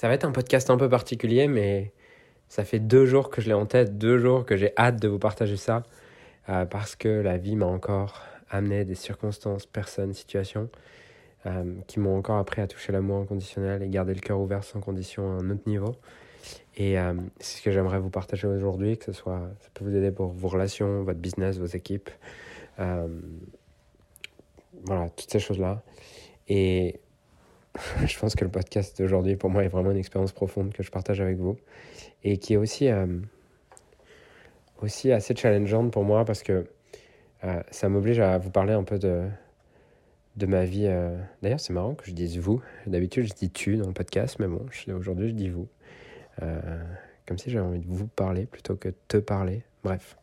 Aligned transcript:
Ça 0.00 0.08
va 0.08 0.14
être 0.14 0.24
un 0.24 0.32
podcast 0.32 0.70
un 0.70 0.78
peu 0.78 0.88
particulier, 0.88 1.46
mais 1.46 1.92
ça 2.48 2.64
fait 2.64 2.78
deux 2.78 3.04
jours 3.04 3.28
que 3.28 3.42
je 3.42 3.48
l'ai 3.48 3.54
en 3.54 3.66
tête, 3.66 3.98
deux 3.98 4.16
jours 4.16 4.46
que 4.46 4.56
j'ai 4.56 4.72
hâte 4.78 4.98
de 4.98 5.08
vous 5.08 5.18
partager 5.18 5.58
ça, 5.58 5.82
euh, 6.48 6.64
parce 6.64 6.96
que 6.96 7.08
la 7.10 7.36
vie 7.36 7.54
m'a 7.54 7.66
encore 7.66 8.22
amené 8.48 8.86
des 8.86 8.94
circonstances, 8.94 9.66
personnes, 9.66 10.14
situations 10.14 10.70
euh, 11.44 11.74
qui 11.86 12.00
m'ont 12.00 12.16
encore 12.16 12.38
appris 12.38 12.62
à 12.62 12.66
toucher 12.66 12.92
l'amour 12.92 13.18
inconditionnel 13.18 13.82
et 13.82 13.90
garder 13.90 14.14
le 14.14 14.20
cœur 14.20 14.40
ouvert 14.40 14.64
sans 14.64 14.80
condition 14.80 15.32
à 15.32 15.42
un 15.42 15.50
autre 15.50 15.64
niveau. 15.68 15.94
Et 16.78 16.98
euh, 16.98 17.12
c'est 17.38 17.58
ce 17.58 17.62
que 17.62 17.70
j'aimerais 17.70 17.98
vous 17.98 18.08
partager 18.08 18.46
aujourd'hui, 18.46 18.96
que 18.96 19.04
ce 19.04 19.12
soit, 19.12 19.50
ça 19.60 19.68
peut 19.74 19.84
vous 19.84 19.94
aider 19.94 20.12
pour 20.12 20.28
vos 20.28 20.48
relations, 20.48 21.02
votre 21.02 21.20
business, 21.20 21.58
vos 21.58 21.66
équipes, 21.66 22.08
voilà, 22.78 23.10
toutes 25.14 25.30
ces 25.30 25.40
choses-là. 25.40 25.82
Et 26.48 27.00
je 28.06 28.18
pense 28.18 28.34
que 28.34 28.44
le 28.44 28.50
podcast 28.50 29.00
d'aujourd'hui, 29.00 29.36
pour 29.36 29.50
moi, 29.50 29.64
est 29.64 29.68
vraiment 29.68 29.90
une 29.90 29.96
expérience 29.96 30.32
profonde 30.32 30.72
que 30.72 30.82
je 30.82 30.90
partage 30.90 31.20
avec 31.20 31.38
vous 31.38 31.56
et 32.24 32.38
qui 32.38 32.54
est 32.54 32.56
aussi, 32.56 32.88
euh, 32.88 33.06
aussi 34.82 35.12
assez 35.12 35.34
challengeante 35.34 35.92
pour 35.92 36.04
moi 36.04 36.24
parce 36.24 36.42
que 36.42 36.66
euh, 37.44 37.62
ça 37.70 37.88
m'oblige 37.88 38.20
à 38.20 38.38
vous 38.38 38.50
parler 38.50 38.72
un 38.72 38.84
peu 38.84 38.98
de, 38.98 39.28
de 40.36 40.46
ma 40.46 40.64
vie. 40.64 40.86
Euh. 40.86 41.16
D'ailleurs, 41.42 41.60
c'est 41.60 41.72
marrant 41.72 41.94
que 41.94 42.06
je 42.06 42.12
dise 42.12 42.38
vous. 42.38 42.60
D'habitude, 42.86 43.26
je 43.26 43.34
dis 43.34 43.50
tu 43.50 43.76
dans 43.76 43.86
le 43.86 43.94
podcast, 43.94 44.38
mais 44.38 44.48
bon, 44.48 44.66
aujourd'hui, 44.94 45.28
je 45.28 45.34
dis 45.34 45.48
vous. 45.48 45.68
comme 47.26 47.38
si 47.38 47.50
j'avais 47.50 47.64
envie 47.64 47.80
de 47.80 47.86
vous 47.86 48.08
parler 48.08 48.46
plutôt 48.46 48.74
que 48.74 48.88
te 49.08 49.16
parler. 49.16 49.62
Bref. 49.84 50.16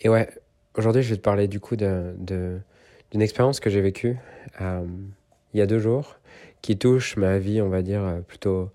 et 0.00 0.08
ouais, 0.08 0.28
aujourd'hui, 0.76 1.02
je 1.02 1.10
vais 1.10 1.16
te 1.16 1.22
parler 1.22 1.48
du 1.48 1.58
coup 1.58 1.76
de 1.76 2.60
d'une 3.12 3.22
expérience 3.22 3.60
que 3.60 3.70
j'ai 3.70 3.80
vécue 3.80 4.16
euh, 4.60 4.84
il 5.54 5.58
y 5.58 5.60
a 5.60 5.66
deux 5.66 5.78
jours, 5.78 6.16
qui 6.62 6.78
touche 6.78 7.16
ma 7.16 7.38
vie, 7.38 7.60
on 7.60 7.68
va 7.68 7.82
dire, 7.82 8.02
euh, 8.02 8.20
plutôt 8.20 8.70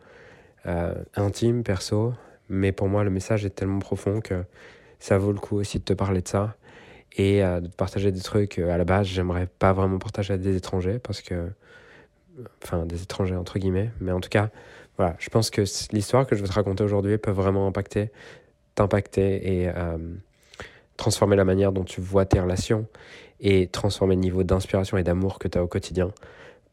euh, 0.67 0.93
intime, 1.15 1.63
perso. 1.63 2.13
Mais 2.49 2.71
pour 2.71 2.87
moi, 2.87 3.03
le 3.03 3.09
message 3.09 3.45
est 3.45 3.49
tellement 3.49 3.79
profond 3.79 4.21
que 4.21 4.43
ça 4.99 5.17
vaut 5.17 5.31
le 5.31 5.39
coup 5.39 5.57
aussi 5.57 5.79
de 5.79 5.83
te 5.83 5.93
parler 5.93 6.21
de 6.21 6.27
ça 6.27 6.55
et 7.17 7.41
de 7.41 7.67
partager 7.67 8.11
des 8.11 8.21
trucs. 8.21 8.59
à 8.59 8.77
la 8.77 8.85
base, 8.85 9.07
j'aimerais 9.07 9.47
pas 9.47 9.73
vraiment 9.73 9.97
partager 9.97 10.33
à 10.33 10.37
des 10.37 10.55
étrangers 10.55 10.99
parce 10.99 11.21
que. 11.21 11.49
Enfin, 12.63 12.85
des 12.85 13.01
étrangers 13.01 13.35
entre 13.35 13.57
guillemets. 13.57 13.89
Mais 13.99 14.11
en 14.11 14.19
tout 14.19 14.29
cas, 14.29 14.51
voilà, 14.97 15.15
je 15.17 15.29
pense 15.29 15.49
que 15.49 15.63
l'histoire 15.91 16.27
que 16.27 16.35
je 16.35 16.41
veux 16.43 16.47
te 16.47 16.53
raconter 16.53 16.83
aujourd'hui 16.83 17.17
peut 17.17 17.31
vraiment 17.31 17.65
impacter, 17.65 18.11
t'impacter 18.75 19.63
et 19.63 19.71
transformer 20.95 21.35
la 21.35 21.45
manière 21.45 21.71
dont 21.71 21.83
tu 21.83 21.99
vois 21.99 22.25
tes 22.25 22.39
relations 22.39 22.85
et 23.39 23.67
transformer 23.67 24.15
le 24.15 24.21
niveau 24.21 24.43
d'inspiration 24.43 24.97
et 24.97 25.03
d'amour 25.03 25.39
que 25.39 25.47
tu 25.47 25.57
as 25.57 25.63
au 25.63 25.67
quotidien 25.67 26.11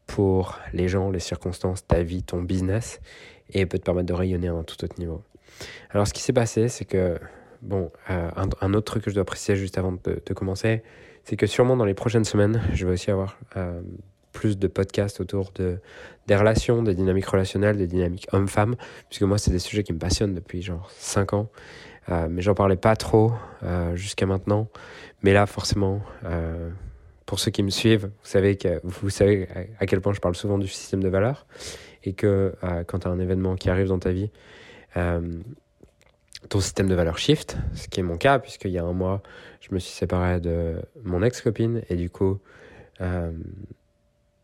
pour 0.07 0.59
les 0.73 0.87
gens, 0.87 1.09
les 1.09 1.19
circonstances, 1.19 1.85
ta 1.85 2.03
vie, 2.03 2.23
ton 2.23 2.41
business, 2.41 2.99
et 3.51 3.65
peut 3.65 3.79
te 3.79 3.83
permettre 3.83 4.07
de 4.07 4.13
rayonner 4.13 4.47
à 4.47 4.53
un 4.53 4.63
tout 4.63 4.83
autre 4.83 4.99
niveau. 4.99 5.23
Alors 5.91 6.07
ce 6.07 6.13
qui 6.13 6.21
s'est 6.21 6.33
passé, 6.33 6.67
c'est 6.67 6.85
que, 6.85 7.19
bon, 7.61 7.91
euh, 8.09 8.29
un, 8.61 8.73
autre 8.73 8.91
truc 8.91 9.03
que 9.03 9.09
je 9.09 9.15
dois 9.15 9.25
préciser 9.25 9.55
juste 9.55 9.77
avant 9.77 9.93
de, 9.93 10.33
commencer, 10.33 10.83
c'est 11.23 11.37
que 11.37 11.47
sûrement 11.47 11.77
dans 11.77 11.85
les 11.85 11.93
prochaines 11.93 12.25
semaines, 12.25 12.61
je 12.73 12.85
vais 12.85 12.93
aussi 12.93 13.09
avoir 13.09 13.37
euh, 13.57 13.81
plus 14.35 14.59
de 14.59 14.67
podcasts 14.67 15.21
autour 15.21 15.51
de, 15.55 15.79
des 16.27 16.35
relations, 16.35 16.83
des 16.83 16.93
dynamiques 16.93 17.25
relationnelles, 17.25 17.77
des 17.77 17.87
dynamiques 17.87 18.27
hommes-femmes, 18.33 18.75
puisque 19.09 19.23
moi, 19.23 19.37
c'est 19.37 19.49
des 19.49 19.59
sujets 19.59 19.83
qui 19.83 19.93
me 19.93 19.97
passionnent 19.97 20.35
depuis 20.35 20.61
genre 20.61 20.91
5 20.91 21.33
ans. 21.33 21.49
Euh, 22.09 22.27
mais 22.29 22.41
j'en 22.41 22.53
parlais 22.53 22.75
pas 22.75 22.95
trop 22.95 23.33
euh, 23.63 23.95
jusqu'à 23.95 24.25
maintenant. 24.25 24.67
Mais 25.23 25.33
là, 25.33 25.45
forcément, 25.47 26.01
euh, 26.25 26.69
pour 27.25 27.39
ceux 27.39 27.49
qui 27.49 27.63
me 27.63 27.69
suivent, 27.69 28.05
vous 28.05 28.29
savez, 28.29 28.57
que, 28.57 28.79
vous 28.83 29.09
savez 29.09 29.47
à 29.79 29.85
quel 29.85 30.01
point 30.01 30.13
je 30.13 30.19
parle 30.19 30.35
souvent 30.35 30.59
du 30.59 30.67
système 30.67 31.01
de 31.01 31.09
valeurs 31.09 31.47
et 32.03 32.13
que 32.13 32.53
quand 32.85 32.99
tu 32.99 33.07
as 33.07 33.09
un 33.09 33.17
événement 33.17 33.55
qui 33.55 33.71
arrive 33.71 33.87
dans 33.87 33.97
ta 33.97 34.11
vie, 34.11 34.29
ton 34.93 36.59
système 36.59 36.87
de 36.87 36.93
valeurs 36.93 37.17
shift, 37.17 37.57
ce 37.73 37.87
qui 37.87 37.99
est 37.99 38.03
mon 38.03 38.17
cas, 38.17 38.37
puisqu'il 38.37 38.69
y 38.69 38.77
a 38.77 38.83
un 38.83 38.93
mois, 38.93 39.23
je 39.59 39.73
me 39.73 39.79
suis 39.79 39.91
séparé 39.91 40.39
de 40.39 40.75
mon 41.03 41.23
ex-copine 41.23 41.81
et 41.89 41.95
du 41.95 42.11
coup, 42.11 42.39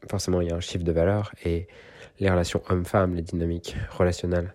forcément, 0.09 0.41
il 0.41 0.49
y 0.49 0.51
a 0.51 0.55
un 0.55 0.59
shift 0.59 0.85
de 0.85 0.91
valeurs 0.91 1.33
et 1.45 1.67
les 2.19 2.29
relations 2.29 2.61
homme-femme, 2.69 3.15
les 3.15 3.21
dynamiques 3.21 3.75
relationnelles 3.89 4.53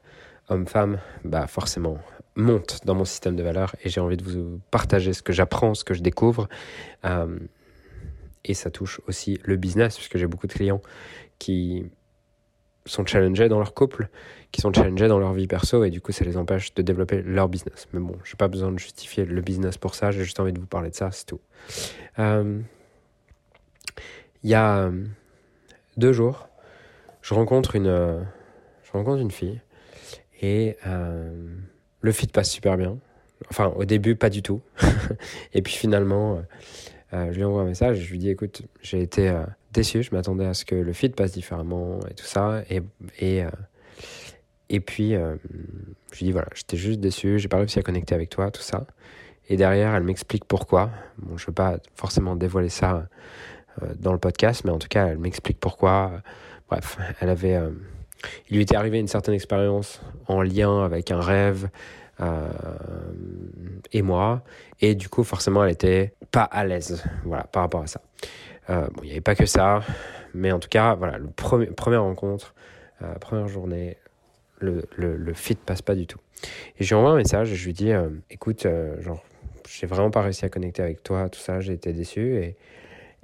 homme-femme, 0.49 1.01
bah 1.25 1.47
forcément, 1.47 1.99
monte 2.37 2.81
dans 2.85 2.95
mon 2.95 3.05
système 3.05 3.35
de 3.35 3.43
valeurs 3.43 3.75
et 3.83 3.89
j'ai 3.89 4.01
envie 4.01 4.17
de 4.17 4.23
vous 4.23 4.61
partager 4.71 5.13
ce 5.13 5.23
que 5.23 5.33
j'apprends, 5.33 5.75
ce 5.75 5.85
que 5.85 5.95
je 5.95 6.03
découvre. 6.03 6.49
Euh, 7.05 7.39
et 8.45 8.55
ça 8.55 8.71
touche 8.71 9.01
aussi 9.09 9.41
le 9.43 9.57
business, 9.57 9.97
puisque 9.97 10.19
j'ai 10.19 10.27
beaucoup 10.27 10.47
de 10.47 10.53
clients 10.53 10.81
qui 11.39 11.85
sont 12.85 13.05
challengés 13.05 13.49
dans 13.49 13.59
leur 13.59 13.75
couple, 13.75 14.09
qui 14.53 14.61
sont 14.61 14.73
challengés 14.73 15.09
dans 15.09 15.19
leur 15.19 15.33
vie 15.33 15.49
perso, 15.49 15.83
et 15.83 15.91
du 15.91 16.01
coup, 16.01 16.13
ça 16.13 16.25
les 16.25 16.37
empêche 16.37 16.73
de 16.75 16.83
développer 16.83 17.23
leur 17.23 17.49
business. 17.49 17.89
Mais 17.93 17.99
bon, 17.99 18.17
j'ai 18.23 18.37
pas 18.37 18.47
besoin 18.47 18.71
de 18.71 18.79
justifier 18.79 19.25
le 19.25 19.41
business 19.41 19.77
pour 19.77 19.97
ça, 19.97 20.13
j'ai 20.13 20.23
juste 20.23 20.39
envie 20.39 20.53
de 20.53 20.61
vous 20.61 20.67
parler 20.67 20.91
de 20.91 20.95
ça, 20.95 21.11
c'est 21.11 21.27
tout. 21.27 21.41
Euh, 22.21 22.61
il 24.45 24.51
y 24.51 24.55
a 24.55 24.85
euh, 24.85 25.05
deux 25.97 26.13
jours, 26.13 26.49
je 27.23 27.35
rencontre 27.35 27.77
une, 27.77 27.87
je 28.85 28.93
rencontre 28.93 29.21
une 29.21 29.31
fille, 29.31 29.61
et 30.41 30.77
le 32.01 32.13
fit 32.13 32.27
passe 32.29 32.51
super 32.51 32.77
bien. 32.77 32.99
Enfin, 33.51 33.67
au 33.77 33.85
début, 33.85 34.17
pas 34.17 34.31
du 34.31 34.43
tout. 34.43 34.63
et 35.53 35.63
puis 35.63 35.75
finalement, 35.75 36.37
euh, 36.37 36.41
euh, 37.13 37.33
je 37.33 37.37
lui 37.37 37.45
envoie 37.45 37.63
un 37.63 37.67
message. 37.67 37.99
Je 37.99 38.11
lui 38.11 38.19
dis 38.19 38.31
écoute, 38.31 38.63
j'ai 38.81 39.03
été 39.03 39.29
euh, 39.29 39.45
déçu. 39.73 40.03
Je 40.03 40.11
m'attendais 40.13 40.47
à 40.47 40.55
ce 40.55 40.65
que 40.65 40.75
le 40.75 40.93
fit 40.93 41.11
passe 41.11 41.33
différemment 41.33 42.01
et 42.11 42.15
tout 42.15 42.25
ça. 42.25 42.63
Et, 42.71 42.81
et, 43.21 43.45
et 44.69 44.81
puis, 44.81 45.13
je 45.13 46.19
lui 46.19 46.27
dis 46.27 46.33
voilà, 46.33 46.49
j'étais 46.55 46.77
juste 46.77 47.01
déçu. 47.01 47.39
J'ai 47.39 47.49
pas 47.49 47.59
réussi 47.59 47.79
à 47.79 47.83
connecter 47.83 48.15
avec 48.15 48.31
toi, 48.31 48.51
tout 48.51 48.63
ça. 48.63 48.87
Et 49.49 49.57
derrière, 49.57 49.95
elle 49.95 50.03
m'explique 50.03 50.45
pourquoi. 50.45 50.91
Bon, 51.19 51.37
je 51.37 51.47
veux 51.47 51.53
pas 51.53 51.79
forcément 51.95 52.35
dévoiler 52.35 52.69
ça 52.69 53.09
dans 53.99 54.13
le 54.13 54.19
podcast, 54.19 54.63
mais 54.65 54.71
en 54.71 54.79
tout 54.79 54.89
cas, 54.89 55.07
elle 55.07 55.19
m'explique 55.19 55.61
pourquoi. 55.61 56.23
Bref, 56.69 56.99
elle 57.21 57.29
avait 57.29 57.61
il 58.49 58.57
lui 58.57 58.63
était 58.63 58.77
arrivé 58.77 58.99
une 58.99 59.09
certaine 59.09 59.35
expérience 59.35 60.01
en 60.27 60.43
lien 60.43 60.85
avec 60.85 61.11
un 61.11 61.21
rêve 61.21 61.69
euh, 62.21 62.49
et 63.93 64.03
moi, 64.03 64.43
et 64.81 64.95
du 64.95 65.09
coup 65.09 65.23
forcément 65.23 65.65
elle 65.65 65.73
était 65.73 66.15
pas 66.31 66.45
à 66.45 66.65
l'aise, 66.65 67.05
voilà, 67.25 67.45
par 67.45 67.63
rapport 67.63 67.83
à 67.83 67.87
ça. 67.87 68.01
Euh, 68.71 68.87
bon, 68.93 69.03
il 69.03 69.07
n'y 69.07 69.13
avait 69.13 69.21
pas 69.21 69.35
que 69.35 69.47
ça, 69.47 69.83
mais 70.35 70.51
en 70.51 70.59
tout 70.59 70.69
cas, 70.69 70.95
voilà, 70.95 71.19
première 71.77 72.03
rencontre, 72.03 72.55
euh, 73.03 73.15
première 73.17 73.49
journée, 73.49 73.97
le, 74.59 74.85
le, 74.97 75.17
le, 75.17 75.35
fit 75.35 75.55
passe 75.55 75.83
pas 75.83 75.95
du 75.95 76.07
tout. 76.07 76.19
Et 76.79 76.85
je 76.85 76.89
lui 76.89 76.95
envoie 76.95 77.11
un 77.11 77.17
message 77.17 77.53
et 77.53 77.55
je 77.55 77.67
lui 77.67 77.75
dis, 77.75 77.93
écoute, 78.31 78.67
genre, 79.01 79.23
j'ai 79.69 79.87
vraiment 79.87 80.11
pas 80.11 80.23
réussi 80.23 80.45
à 80.45 80.49
connecter 80.49 80.83
avec 80.83 81.03
toi, 81.03 81.29
tout 81.29 81.39
ça, 81.39 81.61
j'ai 81.61 81.75
été 81.75 81.93
déçu 81.93 82.37
et 82.37 82.57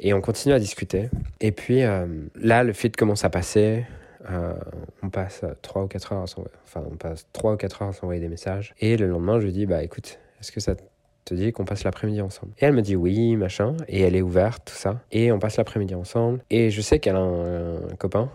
et 0.02 0.12
on 0.12 0.20
continue 0.20 0.52
à 0.52 0.58
discuter. 0.58 1.08
Et 1.40 1.52
puis 1.52 1.80
là, 2.34 2.64
le 2.64 2.72
fit 2.72 2.90
commence 2.90 3.24
à 3.24 3.30
passer. 3.30 3.84
Euh, 4.30 4.54
on 5.02 5.10
passe 5.10 5.44
3 5.62 5.84
ou 5.84 5.86
4 5.86 6.12
heures 6.12 6.20
à 6.20 6.22
enfin, 6.22 6.84
on 6.90 6.96
passe 6.96 7.26
3 7.32 7.54
ou 7.54 7.56
4 7.56 7.82
heures 7.82 7.88
à 7.88 7.92
s'envoyer 7.92 8.20
des 8.20 8.28
messages. 8.28 8.74
Et 8.80 8.96
le 8.96 9.06
lendemain, 9.06 9.40
je 9.40 9.46
lui 9.46 9.52
dis, 9.52 9.66
bah 9.66 9.82
écoute, 9.82 10.18
est-ce 10.40 10.52
que 10.52 10.60
ça 10.60 10.74
te 11.24 11.34
dit 11.34 11.52
qu'on 11.52 11.64
passe 11.64 11.84
l'après-midi 11.84 12.20
ensemble? 12.20 12.52
Et 12.58 12.64
elle 12.64 12.72
me 12.72 12.82
dit 12.82 12.96
oui, 12.96 13.36
machin, 13.36 13.76
et 13.88 14.00
elle 14.00 14.16
est 14.16 14.22
ouverte, 14.22 14.62
tout 14.66 14.74
ça. 14.74 15.00
Et 15.10 15.32
on 15.32 15.38
passe 15.38 15.56
l'après-midi 15.56 15.94
ensemble. 15.94 16.40
Et 16.50 16.70
je 16.70 16.80
sais 16.80 16.98
qu'elle 16.98 17.16
a 17.16 17.20
un, 17.20 17.80
copain. 17.98 18.30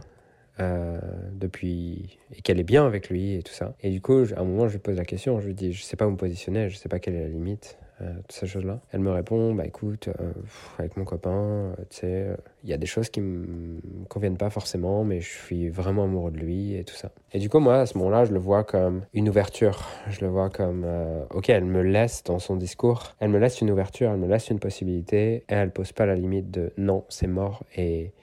Euh, 0.60 1.00
depuis 1.34 2.18
et 2.36 2.42
qu'elle 2.42 2.60
est 2.60 2.64
bien 2.64 2.88
avec 2.88 3.12
lui 3.12 3.36
et 3.36 3.44
tout 3.44 3.54
ça. 3.54 3.76
Et 3.84 3.92
du 3.92 4.02
coup, 4.02 4.24
à 4.36 4.40
un 4.40 4.44
moment, 4.44 4.68
je 4.68 4.74
lui 4.74 4.80
pose 4.80 4.98
la 4.98 5.06
question, 5.06 5.40
je 5.40 5.46
lui 5.46 5.54
dis, 5.54 5.72
je 5.72 5.84
sais 5.84 5.96
pas 5.96 6.08
où 6.08 6.10
me 6.10 6.18
positionner, 6.18 6.68
je 6.70 6.78
sais 6.78 6.90
pas 6.90 6.98
quelle 6.98 7.14
est 7.14 7.22
la 7.22 7.28
limite. 7.28 7.78
Euh, 8.02 8.14
toutes 8.18 8.32
ces 8.32 8.46
choses-là. 8.46 8.80
Elle 8.92 9.00
me 9.00 9.10
répond, 9.10 9.56
bah 9.56 9.66
écoute, 9.66 10.10
euh, 10.10 10.32
avec 10.78 10.98
mon 10.98 11.04
copain, 11.04 11.32
euh, 11.32 11.76
tu 11.90 11.98
sais, 11.98 12.28
il 12.64 12.70
y 12.70 12.74
a 12.74 12.78
des 12.78 12.86
choses 12.86 13.10
qui 13.10 13.22
me 13.22 13.80
conviennent 14.08 14.38
pas 14.38 14.52
forcément, 14.52 15.04
mais 15.04 15.20
je 15.20 15.30
suis 15.30 15.70
vraiment 15.70 16.04
amoureux 16.04 16.30
de 16.30 16.38
lui 16.38 16.76
et 16.76 16.84
tout 16.84 16.94
ça. 16.94 17.10
Et 17.34 17.40
du 17.40 17.50
coup, 17.50 17.58
moi, 17.58 17.80
à 17.80 17.86
ce 17.88 17.98
moment-là, 17.98 18.26
je 18.26 18.34
le 18.34 18.40
vois 18.40 18.64
comme 18.64 19.02
une 19.14 19.30
ouverture. 19.30 19.88
Je 20.10 20.22
le 20.22 20.28
vois 20.28 20.52
comme, 20.52 20.86
ok, 21.34 21.50
elle 21.50 21.66
me 21.66 21.82
laisse 21.82 22.24
dans 22.24 22.38
son 22.38 22.56
discours, 22.56 23.16
elle 23.20 23.30
me 23.30 23.40
laisse 23.40 23.62
une 23.62 23.72
ouverture, 23.72 24.12
elle 24.12 24.20
me 24.20 24.28
laisse 24.28 24.50
une 24.50 24.60
possibilité, 24.60 25.38
et 25.38 25.44
elle 25.54 25.72
pose 25.72 25.92
pas 25.92 26.06
la 26.06 26.16
limite 26.16 26.52
de 26.52 26.74
non, 26.78 27.04
c'est 27.10 27.28
mort 27.28 27.64
et 27.76 28.14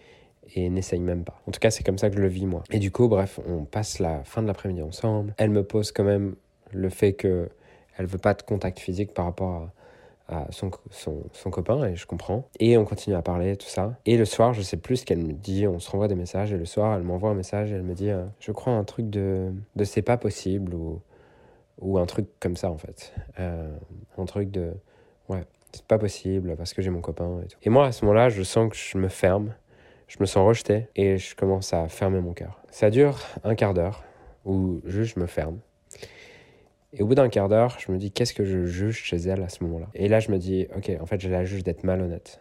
et 0.54 0.68
n'essaye 0.68 1.00
même 1.00 1.24
pas. 1.24 1.40
En 1.48 1.50
tout 1.50 1.58
cas, 1.58 1.70
c'est 1.70 1.84
comme 1.84 1.98
ça 1.98 2.10
que 2.10 2.16
je 2.16 2.20
le 2.20 2.28
vis 2.28 2.46
moi. 2.46 2.62
Et 2.70 2.78
du 2.78 2.90
coup, 2.90 3.08
bref, 3.08 3.40
on 3.48 3.64
passe 3.64 3.98
la 3.98 4.22
fin 4.24 4.42
de 4.42 4.46
l'après-midi 4.46 4.82
ensemble. 4.82 5.34
Elle 5.38 5.50
me 5.50 5.64
pose 5.64 5.90
quand 5.90 6.04
même 6.04 6.36
le 6.72 6.90
fait 6.90 7.14
que 7.14 7.48
elle 7.96 8.06
veut 8.06 8.18
pas 8.18 8.34
de 8.34 8.42
contact 8.42 8.78
physique 8.78 9.12
par 9.12 9.26
rapport 9.26 9.68
à, 10.28 10.46
son, 10.50 10.70
son, 10.90 11.50
copain, 11.50 11.84
et 11.84 11.96
je 11.96 12.06
comprends. 12.06 12.48
Et 12.58 12.78
on 12.78 12.84
continue 12.84 13.14
à 13.14 13.22
parler, 13.22 13.56
tout 13.56 13.66
ça. 13.66 13.98
Et 14.06 14.16
le 14.16 14.24
soir, 14.24 14.54
je 14.54 14.62
sais 14.62 14.78
plus 14.78 14.98
ce 14.98 15.04
qu'elle 15.04 15.18
me 15.18 15.32
dit, 15.32 15.66
on 15.66 15.78
se 15.78 15.90
renvoie 15.90 16.08
des 16.08 16.14
messages, 16.14 16.52
et 16.52 16.56
le 16.56 16.64
soir, 16.64 16.96
elle 16.96 17.02
m'envoie 17.02 17.30
un 17.30 17.34
message, 17.34 17.72
et 17.72 17.74
elle 17.74 17.82
me 17.82 17.94
dit, 17.94 18.10
euh, 18.10 18.24
je 18.40 18.52
crois 18.52 18.72
un 18.72 18.84
truc 18.84 19.10
de, 19.10 19.52
de 19.76 19.84
c'est 19.84 20.02
pas 20.02 20.16
possible, 20.16 20.74
ou, 20.74 21.00
ou 21.78 21.98
un 21.98 22.06
truc 22.06 22.26
comme 22.40 22.56
ça, 22.56 22.70
en 22.70 22.78
fait. 22.78 23.12
Euh, 23.38 23.76
un 24.16 24.24
truc 24.24 24.50
de, 24.50 24.72
ouais, 25.28 25.44
c'est 25.72 25.84
pas 25.84 25.98
possible, 25.98 26.56
parce 26.56 26.72
que 26.72 26.80
j'ai 26.80 26.90
mon 26.90 27.02
copain, 27.02 27.42
et 27.44 27.48
tout. 27.48 27.58
Et 27.62 27.68
moi, 27.68 27.86
à 27.86 27.92
ce 27.92 28.04
moment-là, 28.06 28.30
je 28.30 28.42
sens 28.42 28.70
que 28.70 28.76
je 28.76 28.96
me 28.96 29.08
ferme, 29.08 29.52
je 30.08 30.16
me 30.20 30.26
sens 30.26 30.46
rejeté 30.46 30.88
et 30.94 31.18
je 31.18 31.34
commence 31.34 31.72
à 31.72 31.88
fermer 31.88 32.20
mon 32.20 32.32
cœur. 32.32 32.60
Ça 32.70 32.90
dure 32.90 33.18
un 33.42 33.54
quart 33.54 33.74
d'heure 33.74 34.04
où 34.44 34.80
juste 34.84 35.14
je 35.14 35.20
me 35.20 35.26
ferme. 35.26 35.58
Et 36.96 37.02
au 37.02 37.06
bout 37.06 37.14
d'un 37.14 37.28
quart 37.28 37.48
d'heure, 37.48 37.76
je 37.80 37.90
me 37.90 37.98
dis 37.98 38.12
qu'est-ce 38.12 38.34
que 38.34 38.44
je 38.44 38.64
juge 38.64 39.02
chez 39.02 39.16
elle 39.16 39.42
à 39.42 39.48
ce 39.48 39.64
moment-là? 39.64 39.88
Et 39.94 40.08
là, 40.08 40.20
je 40.20 40.30
me 40.30 40.38
dis 40.38 40.66
ok, 40.76 40.92
en 41.00 41.06
fait, 41.06 41.20
je 41.20 41.28
la 41.28 41.44
juge 41.44 41.64
d'être 41.64 41.82
malhonnête. 41.82 42.40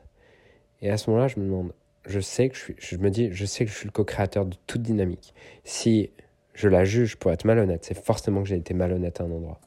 Et 0.81 0.89
à 0.89 0.97
ce 0.97 1.09
moment-là, 1.09 1.27
je 1.27 1.39
me 1.39 1.45
demande, 1.45 1.73
je 2.05 2.19
sais 2.19 2.49
que 2.49 2.55
je 2.55 2.73
suis, 2.85 2.97
me 2.97 3.09
dis, 3.09 3.29
je 3.31 3.45
sais 3.45 3.65
que 3.65 3.71
je 3.71 3.75
suis 3.75 3.87
le 3.87 3.91
co-créateur 3.91 4.45
de 4.45 4.55
toute 4.67 4.81
dynamique. 4.81 5.33
Si 5.63 6.11
je 6.53 6.67
la 6.67 6.83
juge 6.83 7.15
pour 7.15 7.31
être 7.31 7.45
malhonnête, 7.45 7.83
c'est 7.85 7.97
forcément 7.97 8.43
que 8.43 8.49
j'ai 8.49 8.57
été 8.57 8.73
malhonnête 8.73 9.21
à 9.21 9.23
un 9.23 9.31
endroit. 9.31 9.59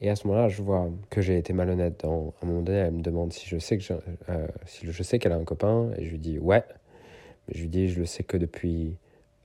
Et 0.00 0.08
à 0.08 0.16
ce 0.16 0.26
moment-là, 0.26 0.48
je 0.48 0.62
vois 0.62 0.90
que 1.10 1.20
j'ai 1.20 1.36
été 1.36 1.52
malhonnête. 1.52 2.04
À 2.04 2.08
un 2.08 2.32
moment 2.42 2.62
donné, 2.62 2.78
elle 2.78 2.92
me 2.92 3.02
demande 3.02 3.32
si 3.32 3.46
je 3.46 3.58
sais 3.58 3.76
que 3.78 3.84
euh, 4.30 4.46
si 4.64 4.90
je 4.90 5.02
sais 5.02 5.18
qu'elle 5.18 5.32
a 5.32 5.36
un 5.36 5.44
copain, 5.44 5.90
et 5.98 6.06
je 6.06 6.10
lui 6.10 6.18
dis 6.18 6.38
ouais. 6.38 6.64
Mais 7.46 7.54
je 7.54 7.60
lui 7.62 7.68
dis 7.68 7.88
je 7.88 8.00
le 8.00 8.06
sais 8.06 8.24
que 8.24 8.36
depuis. 8.36 8.96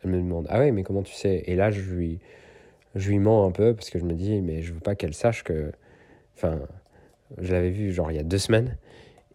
Elle 0.04 0.12
me 0.12 0.18
demande 0.18 0.48
ah 0.50 0.60
ouais 0.60 0.72
mais 0.72 0.84
comment 0.84 1.04
tu 1.04 1.14
sais? 1.14 1.44
Et 1.46 1.56
là 1.56 1.72
je 1.72 1.82
lui 1.82 2.20
je 2.96 3.10
lui 3.10 3.20
mens 3.20 3.48
un 3.48 3.52
peu 3.52 3.74
parce 3.74 3.90
que 3.90 4.00
je 4.00 4.06
me 4.06 4.14
dis 4.14 4.42
mais 4.42 4.62
je 4.62 4.74
veux 4.74 4.80
pas 4.80 4.96
qu'elle 4.96 5.14
sache 5.14 5.44
que 5.44 5.72
enfin 6.36 6.60
je 7.38 7.52
l'avais 7.52 7.70
vu 7.70 7.92
genre 7.92 8.12
il 8.12 8.16
y 8.16 8.20
a 8.20 8.24
deux 8.24 8.38
semaines 8.38 8.78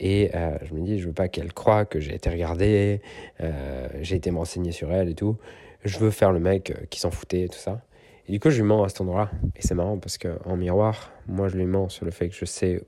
et 0.00 0.30
euh, 0.34 0.56
je 0.62 0.74
me 0.74 0.80
dis 0.80 0.98
je 0.98 1.06
veux 1.06 1.12
pas 1.12 1.28
qu'elle 1.28 1.52
croie 1.52 1.84
que 1.84 2.00
j'ai 2.00 2.14
été 2.14 2.30
regardé, 2.30 3.02
euh, 3.40 3.86
j'ai 4.00 4.16
été 4.16 4.30
me 4.30 4.72
sur 4.72 4.92
elle 4.92 5.10
et 5.10 5.14
tout. 5.14 5.36
Je 5.84 5.98
veux 5.98 6.10
faire 6.10 6.32
le 6.32 6.40
mec 6.40 6.74
qui 6.88 6.98
s'en 7.00 7.10
foutait 7.10 7.42
et 7.42 7.48
tout 7.48 7.58
ça. 7.58 7.82
Et 8.26 8.32
du 8.32 8.40
coup, 8.40 8.50
je 8.50 8.56
lui 8.56 8.62
mens 8.62 8.82
à 8.82 8.88
cet 8.88 9.02
endroit-là. 9.02 9.30
Et 9.56 9.62
c'est 9.62 9.74
marrant 9.74 9.98
parce 9.98 10.16
qu'en 10.16 10.56
miroir, 10.56 11.12
moi, 11.26 11.48
je 11.48 11.56
lui 11.56 11.66
mens 11.66 11.88
sur 11.88 12.04
le 12.04 12.10
fait 12.10 12.28
que 12.28 12.34
je 12.34 12.44
sais 12.44 12.82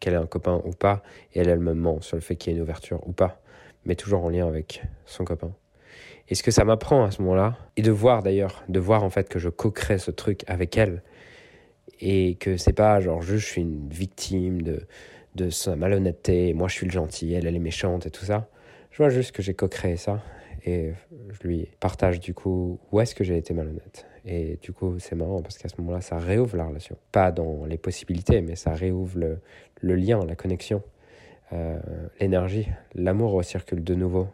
qu'elle 0.00 0.14
est 0.14 0.18
un 0.18 0.26
copain 0.26 0.60
ou 0.64 0.70
pas. 0.70 1.02
Et 1.34 1.40
elle, 1.40 1.48
elle 1.48 1.60
me 1.60 1.74
ment 1.74 2.00
sur 2.00 2.16
le 2.16 2.20
fait 2.20 2.36
qu'il 2.36 2.52
y 2.52 2.54
ait 2.54 2.56
une 2.56 2.62
ouverture 2.62 3.06
ou 3.06 3.12
pas. 3.12 3.40
Mais 3.84 3.94
toujours 3.94 4.24
en 4.24 4.28
lien 4.28 4.46
avec 4.46 4.82
son 5.06 5.24
copain. 5.24 5.52
Et 6.30 6.34
ce 6.34 6.42
que 6.42 6.50
ça 6.50 6.64
m'apprend 6.64 7.04
à 7.04 7.10
ce 7.10 7.22
moment-là, 7.22 7.56
et 7.76 7.82
de 7.82 7.90
voir 7.90 8.22
d'ailleurs, 8.22 8.62
de 8.68 8.78
voir 8.78 9.02
en 9.02 9.10
fait 9.10 9.28
que 9.28 9.38
je 9.38 9.48
co-crée 9.48 9.98
ce 9.98 10.10
truc 10.10 10.44
avec 10.46 10.76
elle. 10.76 11.02
Et 12.00 12.36
que 12.36 12.56
c'est 12.56 12.74
pas 12.74 13.00
genre 13.00 13.22
juste 13.22 13.46
je 13.46 13.52
suis 13.52 13.62
une 13.62 13.88
victime 13.88 14.62
de, 14.62 14.86
de 15.34 15.50
sa 15.50 15.74
malhonnêteté. 15.74 16.52
Moi, 16.54 16.68
je 16.68 16.74
suis 16.74 16.86
le 16.86 16.92
gentil, 16.92 17.32
elle, 17.32 17.46
elle 17.46 17.56
est 17.56 17.60
méchante 17.60 18.06
et 18.06 18.10
tout 18.10 18.24
ça. 18.24 18.48
Je 18.90 18.98
vois 18.98 19.10
juste 19.10 19.32
que 19.32 19.42
j'ai 19.42 19.54
co-créé 19.54 19.96
ça. 19.96 20.22
Et 20.64 20.92
je 21.30 21.46
lui 21.46 21.68
partage 21.80 22.20
du 22.20 22.34
coup 22.34 22.78
où 22.92 23.00
est-ce 23.00 23.14
que 23.14 23.24
j'ai 23.24 23.36
été 23.36 23.54
malhonnête 23.54 24.06
et 24.30 24.58
du 24.60 24.72
coup, 24.72 24.98
c'est 24.98 25.14
marrant 25.14 25.40
parce 25.40 25.56
qu'à 25.56 25.68
ce 25.68 25.80
moment-là, 25.80 26.02
ça 26.02 26.18
réouvre 26.18 26.56
la 26.56 26.66
relation. 26.66 26.96
Pas 27.12 27.32
dans 27.32 27.64
les 27.64 27.78
possibilités, 27.78 28.42
mais 28.42 28.56
ça 28.56 28.72
réouvre 28.72 29.18
le, 29.18 29.38
le 29.80 29.94
lien, 29.94 30.20
la 30.26 30.36
connexion, 30.36 30.82
euh, 31.54 31.78
l'énergie. 32.20 32.68
L'amour 32.94 33.32
recircule 33.32 33.82
de 33.82 33.94
nouveau. 33.94 34.28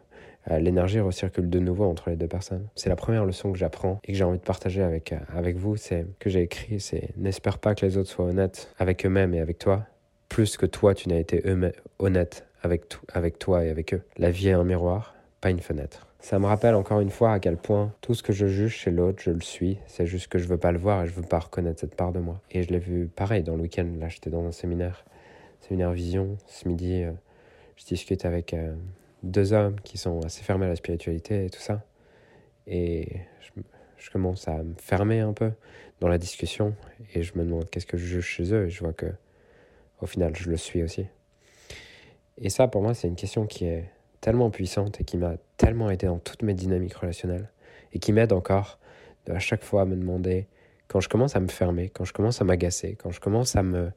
Euh, 0.51 0.59
l'énergie 0.59 0.99
recircule 0.99 1.49
de 1.49 1.59
nouveau 1.59 1.85
entre 1.85 2.09
les 2.09 2.15
deux 2.15 2.27
personnes. 2.27 2.67
C'est 2.75 2.89
la 2.89 2.95
première 2.95 3.25
leçon 3.25 3.51
que 3.51 3.57
j'apprends 3.57 3.99
et 4.03 4.11
que 4.11 4.17
j'ai 4.17 4.23
envie 4.23 4.37
de 4.37 4.43
partager 4.43 4.83
avec, 4.83 5.13
euh, 5.13 5.19
avec 5.35 5.57
vous. 5.57 5.75
C'est 5.75 6.05
que 6.19 6.29
j'ai 6.29 6.41
écrit, 6.41 6.79
c'est 6.79 7.09
n'espère 7.17 7.59
pas 7.59 7.75
que 7.75 7.85
les 7.85 7.97
autres 7.97 8.09
soient 8.09 8.25
honnêtes 8.25 8.71
avec 8.77 9.05
eux-mêmes 9.05 9.33
et 9.33 9.39
avec 9.39 9.57
toi, 9.57 9.85
plus 10.29 10.57
que 10.57 10.65
toi, 10.65 10.93
tu 10.93 11.09
n'as 11.09 11.17
été 11.17 11.43
honnête 11.99 12.45
avec, 12.61 13.39
toi 13.39 13.63
et 13.63 13.69
avec 13.69 13.93
eux. 13.93 14.01
La 14.17 14.31
vie 14.31 14.49
est 14.49 14.53
un 14.53 14.63
miroir, 14.63 15.15
pas 15.41 15.49
une 15.49 15.59
fenêtre. 15.59 16.07
Ça 16.19 16.39
me 16.39 16.47
rappelle 16.47 16.73
encore 16.73 16.99
une 17.01 17.11
fois 17.11 17.33
à 17.33 17.39
quel 17.39 17.57
point 17.57 17.93
tout 18.01 18.15
ce 18.15 18.23
que 18.23 18.33
je 18.33 18.47
juge 18.47 18.75
chez 18.75 18.89
l'autre, 18.89 19.21
je 19.21 19.29
le 19.29 19.41
suis. 19.41 19.77
C'est 19.85 20.07
juste 20.07 20.27
que 20.27 20.39
je 20.39 20.47
veux 20.47 20.57
pas 20.57 20.71
le 20.71 20.79
voir 20.79 21.03
et 21.03 21.07
je 21.07 21.13
veux 21.13 21.21
pas 21.21 21.37
reconnaître 21.37 21.79
cette 21.79 21.95
part 21.95 22.11
de 22.11 22.19
moi. 22.19 22.41
Et 22.51 22.63
je 22.63 22.69
l'ai 22.69 22.79
vu 22.79 23.07
pareil 23.07 23.43
dans 23.43 23.55
le 23.55 23.61
week-end. 23.61 23.87
Là, 23.99 24.09
j'étais 24.09 24.31
dans 24.31 24.43
un 24.43 24.51
séminaire, 24.51 25.05
séminaire 25.61 25.91
vision. 25.91 26.37
Ce 26.47 26.67
midi, 26.67 27.03
euh, 27.03 27.11
je 27.75 27.85
discute 27.85 28.25
avec 28.25 28.55
deux 29.25 29.53
hommes 29.53 29.79
qui 29.81 29.97
sont 29.97 30.21
assez 30.25 30.43
fermés 30.43 30.65
à 30.65 30.69
la 30.69 30.75
spiritualité 30.75 31.45
et 31.45 31.49
tout 31.49 31.59
ça. 31.59 31.83
Et 32.67 33.19
je, 33.97 34.09
commence 34.11 34.47
à 34.47 34.63
me 34.63 34.75
fermer 34.77 35.19
un 35.19 35.33
peu 35.33 35.51
dans 35.99 36.07
la 36.07 36.17
discussion 36.17 36.75
et 37.13 37.23
je 37.23 37.37
me 37.37 37.43
demande 37.43 37.69
qu'est-ce 37.69 37.85
que 37.85 37.97
je 37.97 38.05
juge 38.05 38.25
chez 38.25 38.53
eux 38.53 38.67
et 38.67 38.69
je 38.69 38.79
vois 38.79 38.93
que 38.93 39.07
au 40.01 40.05
final, 40.05 40.35
je 40.35 40.49
le 40.49 40.57
suis 40.57 40.83
aussi. 40.83 41.07
Et 42.37 42.49
ça, 42.49 42.67
pour 42.67 42.81
moi, 42.81 42.93
c'est 42.93 43.07
une 43.07 43.15
question 43.15 43.45
qui 43.45 43.65
est 43.65 43.89
tellement 44.21 44.49
puissante 44.49 45.01
et 45.01 45.03
qui 45.03 45.17
m'a 45.17 45.35
tellement 45.57 45.89
aidé 45.89 46.07
dans 46.07 46.19
toutes 46.19 46.43
mes 46.43 46.53
dynamiques 46.53 46.95
relationnelles 46.95 47.49
et 47.93 47.99
qui 47.99 48.11
m'aide 48.13 48.33
encore 48.33 48.79
à 49.27 49.39
chaque 49.39 49.63
fois 49.63 49.83
à 49.83 49.85
me 49.85 49.95
demander 49.95 50.47
quand 50.87 50.99
je 50.99 51.09
commence 51.09 51.35
à 51.35 51.39
me 51.39 51.47
fermer, 51.47 51.89
quand 51.89 52.05
je 52.05 52.13
commence 52.13 52.41
à 52.41 52.43
m'agacer, 52.43 52.95
quand 52.95 53.11
je 53.11 53.19
commence 53.19 53.55
à 53.55 53.63
me 53.63 53.91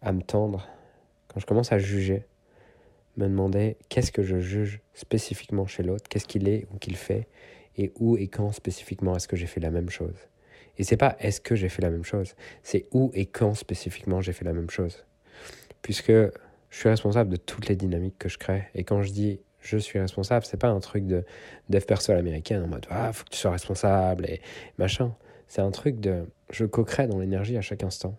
à 0.00 0.12
me 0.12 0.22
tendre, 0.22 0.68
quand 1.26 1.40
je 1.40 1.46
commence 1.46 1.72
à 1.72 1.78
juger, 1.78 2.24
me 3.18 3.26
demander 3.26 3.76
qu'est-ce 3.88 4.12
que 4.12 4.22
je 4.22 4.38
juge 4.38 4.80
spécifiquement 4.94 5.66
chez 5.66 5.82
l'autre, 5.82 6.08
qu'est-ce 6.08 6.26
qu'il 6.26 6.48
est 6.48 6.66
ou 6.72 6.78
qu'il 6.78 6.96
fait 6.96 7.26
et 7.76 7.92
où 7.98 8.16
et 8.16 8.28
quand 8.28 8.52
spécifiquement 8.52 9.16
est-ce 9.16 9.28
que 9.28 9.36
j'ai 9.36 9.46
fait 9.46 9.60
la 9.60 9.70
même 9.70 9.90
chose. 9.90 10.16
Et 10.78 10.84
c'est 10.84 10.96
pas 10.96 11.16
est-ce 11.20 11.40
que 11.40 11.56
j'ai 11.56 11.68
fait 11.68 11.82
la 11.82 11.90
même 11.90 12.04
chose, 12.04 12.34
c'est 12.62 12.86
où 12.92 13.10
et 13.14 13.26
quand 13.26 13.54
spécifiquement 13.54 14.20
j'ai 14.20 14.32
fait 14.32 14.44
la 14.44 14.52
même 14.52 14.70
chose. 14.70 15.04
Puisque 15.82 16.12
je 16.12 16.78
suis 16.78 16.88
responsable 16.88 17.30
de 17.30 17.36
toutes 17.36 17.68
les 17.68 17.76
dynamiques 17.76 18.18
que 18.18 18.28
je 18.28 18.38
crée. 18.38 18.64
Et 18.74 18.84
quand 18.84 19.02
je 19.02 19.12
dis 19.12 19.40
je 19.60 19.76
suis 19.76 19.98
responsable, 19.98 20.44
c'est 20.44 20.56
pas 20.56 20.68
un 20.68 20.80
truc 20.80 21.06
de 21.06 21.24
dev 21.68 21.84
perso 21.84 22.12
à 22.12 22.14
l'américaine 22.14 22.62
en 22.62 22.68
mode 22.68 22.86
ah 22.90 23.12
faut 23.12 23.24
que 23.24 23.30
tu 23.30 23.38
sois 23.38 23.50
responsable 23.50 24.26
et 24.26 24.40
machin. 24.78 25.14
C'est 25.48 25.62
un 25.62 25.70
truc 25.70 25.98
de 25.98 26.26
je 26.50 26.64
co-crée 26.64 27.06
dans 27.06 27.18
l'énergie 27.18 27.56
à 27.56 27.62
chaque 27.62 27.82
instant. 27.82 28.16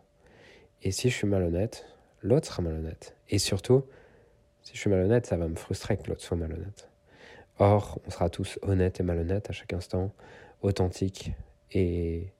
Et 0.81 0.91
si 0.91 1.09
je 1.09 1.15
suis 1.15 1.27
malhonnête, 1.27 1.85
l'autre 2.21 2.47
sera 2.47 2.61
malhonnête. 2.61 3.15
Et 3.29 3.37
surtout, 3.37 3.83
si 4.69 4.75
je 4.75 4.81
suis 4.81 4.89
malhonnête, 4.91 5.25
ça 5.25 5.35
va 5.35 5.47
me 5.47 5.55
frustrer 5.55 5.97
que 5.97 6.07
l'autre 6.07 6.21
soit 6.21 6.37
malhonnête. 6.37 6.87
Or, 7.57 7.99
on 8.05 8.11
sera 8.11 8.29
tous 8.29 8.59
honnêtes 8.61 8.99
et 8.99 9.03
malhonnêtes 9.03 9.49
à 9.49 9.51
chaque 9.51 9.73
instant, 9.73 10.13
authentiques 10.61 11.31
et 11.71 12.31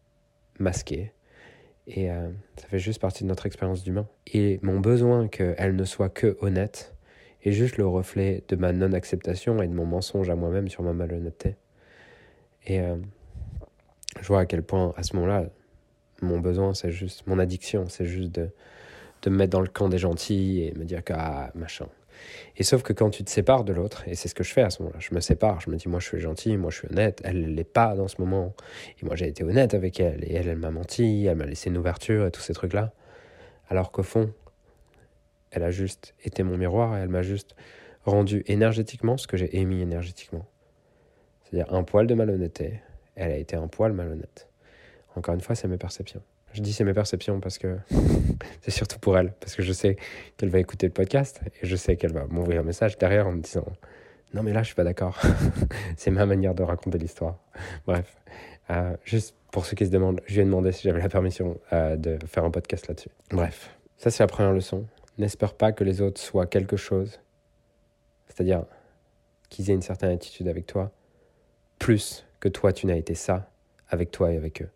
masqués. 0.59 1.11
Et 1.87 2.11
euh, 2.11 2.29
ça 2.57 2.67
fait 2.67 2.77
juste 2.77 3.01
partie 3.01 3.23
de 3.23 3.29
notre 3.29 3.47
expérience 3.47 3.83
d'humain. 3.83 4.07
Et 4.27 4.59
mon 4.61 4.79
besoin 4.79 5.27
qu'elle 5.27 5.75
ne 5.75 5.83
soit 5.85 6.09
que 6.09 6.37
honnête 6.39 6.95
est 7.41 7.51
juste 7.51 7.77
le 7.77 7.87
reflet 7.87 8.43
de 8.47 8.55
ma 8.55 8.73
non-acceptation 8.73 9.59
et 9.63 9.67
de 9.67 9.73
mon 9.73 9.87
mensonge 9.87 10.29
à 10.29 10.35
moi-même 10.35 10.67
sur 10.67 10.83
ma 10.83 10.93
malhonnêteté. 10.93 11.55
Et 12.67 12.79
euh, 12.79 12.97
je 14.21 14.27
vois 14.27 14.41
à 14.41 14.45
quel 14.45 14.61
point, 14.61 14.93
à 14.97 15.01
ce 15.01 15.15
moment-là, 15.15 15.45
mon 16.21 16.39
besoin, 16.39 16.75
c'est 16.75 16.91
juste, 16.91 17.25
mon 17.25 17.39
addiction, 17.39 17.89
c'est 17.89 18.05
juste 18.05 18.33
de, 18.33 18.51
de 19.23 19.29
me 19.31 19.37
mettre 19.37 19.51
dans 19.51 19.61
le 19.61 19.67
camp 19.67 19.89
des 19.89 19.97
gentils 19.97 20.61
et 20.61 20.77
me 20.77 20.85
dire 20.85 21.03
que, 21.03 21.13
ah, 21.15 21.49
machin, 21.55 21.87
et 22.57 22.63
sauf 22.63 22.83
que 22.83 22.93
quand 22.93 23.09
tu 23.09 23.23
te 23.23 23.29
sépares 23.29 23.63
de 23.63 23.73
l'autre, 23.73 24.03
et 24.07 24.15
c'est 24.15 24.27
ce 24.27 24.35
que 24.35 24.43
je 24.43 24.51
fais 24.51 24.61
à 24.61 24.69
ce 24.69 24.81
moment-là, 24.83 24.99
je 24.99 25.13
me 25.13 25.19
sépare, 25.19 25.61
je 25.61 25.69
me 25.69 25.75
dis, 25.75 25.87
moi 25.87 25.99
je 25.99 26.07
suis 26.07 26.19
gentil, 26.19 26.57
moi 26.57 26.71
je 26.71 26.77
suis 26.77 26.87
honnête, 26.89 27.21
elle 27.23 27.41
ne 27.41 27.47
l'est 27.47 27.63
pas 27.63 27.95
dans 27.95 28.07
ce 28.07 28.19
moment, 28.19 28.53
et 29.01 29.05
moi 29.05 29.15
j'ai 29.15 29.27
été 29.27 29.43
honnête 29.43 29.73
avec 29.73 29.99
elle, 29.99 30.23
et 30.23 30.33
elle, 30.33 30.47
elle 30.47 30.57
m'a 30.57 30.71
menti, 30.71 31.25
elle 31.25 31.37
m'a 31.37 31.45
laissé 31.45 31.69
une 31.69 31.77
ouverture 31.77 32.27
et 32.27 32.31
tous 32.31 32.41
ces 32.41 32.53
trucs-là. 32.53 32.93
Alors 33.69 33.91
qu'au 33.91 34.03
fond, 34.03 34.33
elle 35.51 35.63
a 35.63 35.71
juste 35.71 36.15
été 36.23 36.43
mon 36.43 36.57
miroir 36.57 36.97
et 36.97 37.01
elle 37.01 37.09
m'a 37.09 37.21
juste 37.21 37.55
rendu 38.05 38.43
énergétiquement 38.47 39.17
ce 39.17 39.27
que 39.27 39.37
j'ai 39.37 39.57
émis 39.57 39.81
énergétiquement. 39.81 40.45
C'est-à-dire 41.43 41.73
un 41.73 41.83
poil 41.83 42.07
de 42.07 42.13
malhonnêteté, 42.13 42.81
elle 43.15 43.31
a 43.31 43.37
été 43.37 43.55
un 43.55 43.67
poil 43.67 43.93
malhonnête. 43.93 44.47
Encore 45.15 45.33
une 45.33 45.41
fois, 45.41 45.55
c'est 45.55 45.67
mes 45.67 45.77
perceptions. 45.77 46.21
Je 46.53 46.61
dis 46.61 46.73
c'est 46.73 46.83
mes 46.83 46.93
perceptions 46.93 47.39
parce 47.39 47.57
que 47.57 47.77
c'est 48.61 48.71
surtout 48.71 48.99
pour 48.99 49.17
elle, 49.17 49.33
parce 49.39 49.55
que 49.55 49.61
je 49.61 49.71
sais 49.71 49.97
qu'elle 50.37 50.49
va 50.49 50.59
écouter 50.59 50.87
le 50.87 50.93
podcast 50.93 51.41
et 51.61 51.67
je 51.67 51.75
sais 51.75 51.95
qu'elle 51.95 52.13
va 52.13 52.25
m'envoyer 52.27 52.59
un 52.59 52.63
message 52.63 52.97
derrière 52.97 53.27
en 53.27 53.31
me 53.31 53.41
disant 53.41 53.65
non 54.33 54.43
mais 54.43 54.53
là 54.53 54.61
je 54.61 54.67
suis 54.67 54.75
pas 54.75 54.83
d'accord. 54.83 55.19
c'est 55.97 56.11
ma 56.11 56.25
manière 56.25 56.55
de 56.55 56.63
raconter 56.63 56.97
l'histoire. 56.97 57.37
Bref, 57.85 58.17
euh, 58.69 58.95
juste 59.03 59.35
pour 59.51 59.65
ceux 59.65 59.75
qui 59.75 59.85
se 59.85 59.91
demandent, 59.91 60.21
je 60.27 60.35
lui 60.35 60.41
ai 60.41 60.45
demandé 60.45 60.71
si 60.71 60.83
j'avais 60.83 61.01
la 61.01 61.09
permission 61.09 61.59
euh, 61.73 61.95
de 61.95 62.17
faire 62.25 62.45
un 62.45 62.51
podcast 62.51 62.87
là-dessus. 62.87 63.09
Bref, 63.31 63.75
ça 63.97 64.11
c'est 64.11 64.23
la 64.23 64.27
première 64.27 64.53
leçon. 64.53 64.85
N'espère 65.17 65.53
pas 65.53 65.71
que 65.71 65.83
les 65.83 66.01
autres 66.01 66.21
soient 66.21 66.45
quelque 66.45 66.77
chose, 66.77 67.19
c'est-à-dire 68.27 68.63
qu'ils 69.49 69.69
aient 69.69 69.73
une 69.73 69.81
certaine 69.81 70.11
attitude 70.11 70.47
avec 70.47 70.65
toi, 70.65 70.91
plus 71.77 72.25
que 72.39 72.47
toi 72.47 72.71
tu 72.71 72.87
n'as 72.87 72.95
été 72.95 73.15
ça 73.15 73.49
avec 73.89 74.11
toi 74.11 74.31
et 74.31 74.37
avec 74.37 74.61
eux. 74.61 74.69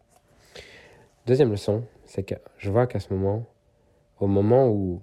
Deuxième 1.26 1.52
leçon, 1.52 1.86
c'est 2.06 2.24
que 2.24 2.36
je 2.58 2.70
vois 2.70 2.86
qu'à 2.86 3.00
ce 3.00 3.14
moment, 3.14 3.46
au 4.20 4.28
moment 4.28 4.68
où, 4.68 5.02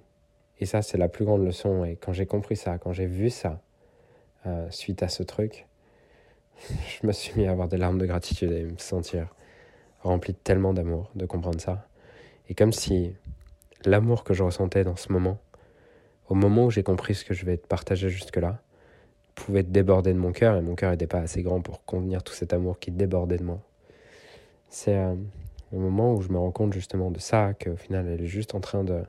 et 0.58 0.66
ça 0.66 0.82
c'est 0.82 0.98
la 0.98 1.08
plus 1.08 1.24
grande 1.24 1.42
leçon, 1.42 1.82
et 1.82 1.96
quand 1.96 2.12
j'ai 2.12 2.26
compris 2.26 2.56
ça, 2.56 2.76
quand 2.76 2.92
j'ai 2.92 3.06
vu 3.06 3.30
ça, 3.30 3.62
euh, 4.44 4.66
suite 4.70 5.02
à 5.02 5.08
ce 5.08 5.22
truc, 5.22 5.66
je 6.60 7.06
me 7.06 7.12
suis 7.12 7.40
mis 7.40 7.46
à 7.46 7.52
avoir 7.52 7.68
des 7.68 7.78
larmes 7.78 7.96
de 7.96 8.04
gratitude 8.04 8.52
et 8.52 8.64
me 8.64 8.76
sentir 8.76 9.34
rempli 10.02 10.34
de 10.34 10.38
tellement 10.38 10.74
d'amour 10.74 11.10
de 11.14 11.24
comprendre 11.24 11.58
ça. 11.58 11.88
Et 12.50 12.54
comme 12.54 12.74
si 12.74 13.14
l'amour 13.86 14.22
que 14.22 14.34
je 14.34 14.42
ressentais 14.42 14.84
dans 14.84 14.96
ce 14.96 15.10
moment, 15.10 15.38
au 16.28 16.34
moment 16.34 16.66
où 16.66 16.70
j'ai 16.70 16.82
compris 16.82 17.14
ce 17.14 17.24
que 17.24 17.32
je 17.32 17.46
vais 17.46 17.56
te 17.56 17.66
partager 17.66 18.10
jusque-là, 18.10 18.60
pouvait 19.34 19.62
déborder 19.62 20.12
de 20.12 20.18
mon 20.18 20.32
cœur, 20.32 20.58
et 20.58 20.60
mon 20.60 20.74
cœur 20.74 20.90
n'était 20.90 21.06
pas 21.06 21.20
assez 21.20 21.42
grand 21.42 21.62
pour 21.62 21.82
contenir 21.86 22.22
tout 22.22 22.34
cet 22.34 22.52
amour 22.52 22.78
qui 22.78 22.90
débordait 22.90 23.38
de 23.38 23.44
moi. 23.44 23.62
C'est 24.68 24.96
euh, 24.96 25.14
le 25.72 25.78
moment 25.78 26.14
où 26.14 26.22
je 26.22 26.28
me 26.28 26.38
rends 26.38 26.50
compte 26.50 26.72
justement 26.72 27.10
de 27.10 27.18
ça, 27.18 27.54
qu'au 27.54 27.76
final 27.76 28.06
elle 28.08 28.22
est 28.22 28.26
juste 28.26 28.54
en 28.54 28.60
train 28.60 28.84
de, 28.84 29.02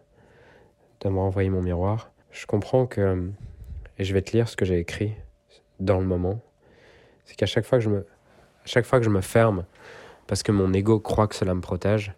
de 1.01 1.09
me 1.09 1.19
renvoyer 1.19 1.49
mon 1.49 1.61
miroir, 1.61 2.11
je 2.31 2.45
comprends 2.45 2.85
que, 2.85 3.29
et 3.97 4.03
je 4.03 4.13
vais 4.13 4.21
te 4.21 4.31
lire 4.31 4.47
ce 4.47 4.55
que 4.55 4.65
j'ai 4.65 4.79
écrit 4.79 5.13
dans 5.79 5.99
le 5.99 6.05
moment, 6.05 6.41
c'est 7.25 7.35
qu'à 7.35 7.45
chaque 7.45 7.65
fois 7.65 7.79
que 7.79 7.83
je 7.83 7.89
me, 7.89 8.05
chaque 8.65 8.85
fois 8.85 8.99
que 8.99 9.05
je 9.05 9.09
me 9.09 9.21
ferme, 9.21 9.65
parce 10.27 10.43
que 10.43 10.51
mon 10.51 10.73
ego 10.73 10.99
croit 10.99 11.27
que 11.27 11.35
cela 11.35 11.53
me 11.53 11.61
protège, 11.61 12.13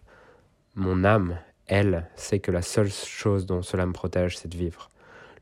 mon 0.74 1.04
âme, 1.04 1.38
elle, 1.66 2.06
sait 2.16 2.40
que 2.40 2.50
la 2.50 2.62
seule 2.62 2.90
chose 2.90 3.46
dont 3.46 3.62
cela 3.62 3.86
me 3.86 3.92
protège, 3.92 4.36
c'est 4.36 4.48
de 4.48 4.56
vivre. 4.56 4.90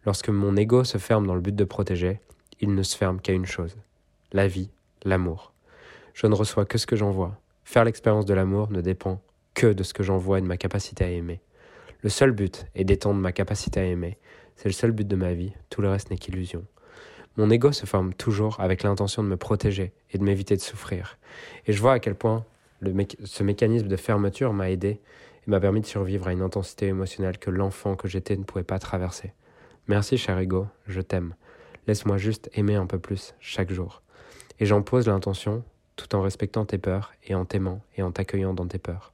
Lorsque 0.04 0.28
mon 0.28 0.56
ego 0.56 0.84
se 0.84 0.98
ferme 0.98 1.26
dans 1.26 1.34
le 1.34 1.40
but 1.40 1.54
de 1.54 1.64
protéger, 1.64 2.20
il 2.60 2.74
ne 2.74 2.82
se 2.82 2.96
ferme 2.96 3.20
qu'à 3.20 3.32
une 3.32 3.46
chose, 3.46 3.76
la 4.32 4.46
vie, 4.46 4.70
l'amour. 5.04 5.52
Je 6.14 6.26
ne 6.26 6.34
reçois 6.34 6.64
que 6.64 6.78
ce 6.78 6.86
que 6.86 6.96
j'envoie. 6.96 7.38
Faire 7.64 7.84
l'expérience 7.84 8.26
de 8.26 8.34
l'amour 8.34 8.70
ne 8.70 8.80
dépend 8.80 9.22
que 9.54 9.72
de 9.72 9.82
ce 9.82 9.94
que 9.94 10.02
j'envoie 10.02 10.38
et 10.38 10.42
de 10.42 10.46
ma 10.46 10.56
capacité 10.56 11.04
à 11.04 11.10
aimer. 11.10 11.40
Le 12.02 12.08
seul 12.08 12.32
but 12.32 12.66
est 12.74 12.84
d'étendre 12.84 13.20
ma 13.20 13.32
capacité 13.32 13.80
à 13.80 13.84
aimer. 13.84 14.18
C'est 14.56 14.68
le 14.68 14.72
seul 14.72 14.92
but 14.92 15.06
de 15.06 15.16
ma 15.16 15.32
vie, 15.32 15.52
tout 15.70 15.82
le 15.82 15.88
reste 15.88 16.10
n'est 16.10 16.16
qu'illusion. 16.16 16.64
Mon 17.36 17.48
ego 17.48 17.72
se 17.72 17.86
forme 17.86 18.12
toujours 18.12 18.60
avec 18.60 18.82
l'intention 18.82 19.22
de 19.22 19.28
me 19.28 19.36
protéger 19.36 19.92
et 20.10 20.18
de 20.18 20.24
m'éviter 20.24 20.56
de 20.56 20.60
souffrir. 20.60 21.18
Et 21.66 21.72
je 21.72 21.80
vois 21.80 21.94
à 21.94 21.98
quel 21.98 22.14
point 22.14 22.44
ce 23.24 23.42
mécanisme 23.42 23.88
de 23.88 23.96
fermeture 23.96 24.52
m'a 24.52 24.70
aidé 24.70 25.00
et 25.46 25.50
m'a 25.50 25.60
permis 25.60 25.80
de 25.80 25.86
survivre 25.86 26.28
à 26.28 26.32
une 26.32 26.42
intensité 26.42 26.86
émotionnelle 26.88 27.38
que 27.38 27.50
l'enfant 27.50 27.96
que 27.96 28.08
j'étais 28.08 28.36
ne 28.36 28.44
pouvait 28.44 28.64
pas 28.64 28.78
traverser. 28.78 29.32
Merci 29.88 30.18
cher 30.18 30.38
ego, 30.38 30.66
je 30.86 31.00
t'aime. 31.00 31.34
Laisse-moi 31.86 32.18
juste 32.18 32.50
aimer 32.54 32.74
un 32.74 32.86
peu 32.86 32.98
plus 32.98 33.34
chaque 33.40 33.72
jour. 33.72 34.02
Et 34.60 34.66
j'en 34.66 34.82
pose 34.82 35.06
l'intention 35.06 35.64
tout 35.96 36.14
en 36.14 36.22
respectant 36.22 36.64
tes 36.64 36.78
peurs 36.78 37.12
et 37.24 37.34
en 37.34 37.44
t'aimant 37.44 37.80
et 37.96 38.02
en 38.02 38.12
t'accueillant 38.12 38.54
dans 38.54 38.66
tes 38.66 38.78
peurs. 38.78 39.12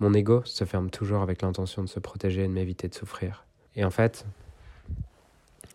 Mon 0.00 0.12
ego 0.14 0.42
se 0.44 0.64
ferme 0.64 0.90
toujours 0.90 1.22
avec 1.22 1.42
l'intention 1.42 1.82
de 1.82 1.88
se 1.88 2.00
protéger 2.00 2.44
et 2.44 2.48
de 2.48 2.52
m'éviter 2.52 2.88
de 2.88 2.94
souffrir. 2.94 3.44
Et 3.76 3.84
en 3.84 3.90
fait, 3.90 4.26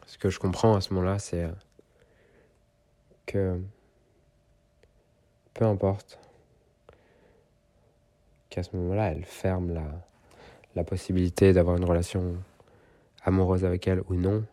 ce 0.05 0.17
que 0.17 0.29
je 0.29 0.39
comprends 0.39 0.75
à 0.75 0.81
ce 0.81 0.93
moment-là, 0.93 1.19
c'est 1.19 1.43
euh, 1.43 1.51
que 3.25 3.59
peu 5.53 5.65
importe 5.65 6.19
qu'à 8.49 8.63
ce 8.63 8.75
moment-là, 8.75 9.11
elle 9.11 9.25
ferme 9.25 9.73
la, 9.73 9.85
la 10.75 10.83
possibilité 10.83 11.53
d'avoir 11.53 11.77
une 11.77 11.85
relation 11.85 12.35
amoureuse 13.23 13.65
avec 13.65 13.87
elle 13.87 14.03
ou 14.09 14.15
non, 14.15 14.45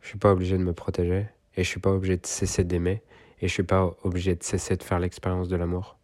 je 0.00 0.08
suis 0.08 0.18
pas 0.18 0.32
obligé 0.32 0.58
de 0.58 0.62
me 0.62 0.72
protéger 0.72 1.26
et 1.56 1.64
je 1.64 1.68
suis 1.68 1.80
pas 1.80 1.90
obligé 1.90 2.16
de 2.16 2.26
cesser 2.26 2.64
d'aimer 2.64 3.02
et 3.42 3.48
je 3.48 3.52
suis 3.52 3.64
pas 3.64 3.94
obligé 4.04 4.36
de 4.36 4.42
cesser 4.42 4.76
de 4.76 4.82
faire 4.84 5.00
l'expérience 5.00 5.48
de 5.48 5.56
l'amour. 5.56 5.96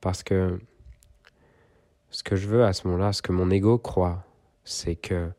Parce 0.00 0.22
que 0.22 0.58
ce 2.10 2.22
que 2.22 2.36
je 2.36 2.46
veux 2.46 2.64
à 2.64 2.72
ce 2.72 2.86
moment-là, 2.86 3.12
ce 3.12 3.22
que 3.22 3.32
mon 3.32 3.50
ego 3.50 3.76
croit, 3.76 4.24
c'est 4.62 4.94
que 4.94 5.30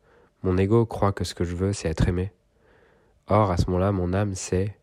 mon 0.42 0.58
ego 0.58 0.84
croit 0.84 1.12
que 1.12 1.24
ce 1.24 1.34
que 1.34 1.42
je 1.42 1.56
veux, 1.56 1.72
c'est 1.72 1.88
être 1.88 2.06
aimé. 2.06 2.32
Or, 3.28 3.50
à 3.50 3.56
ce 3.56 3.66
moment-là, 3.66 3.92
mon 3.92 4.12
âme 4.12 4.34
sait 4.34 4.76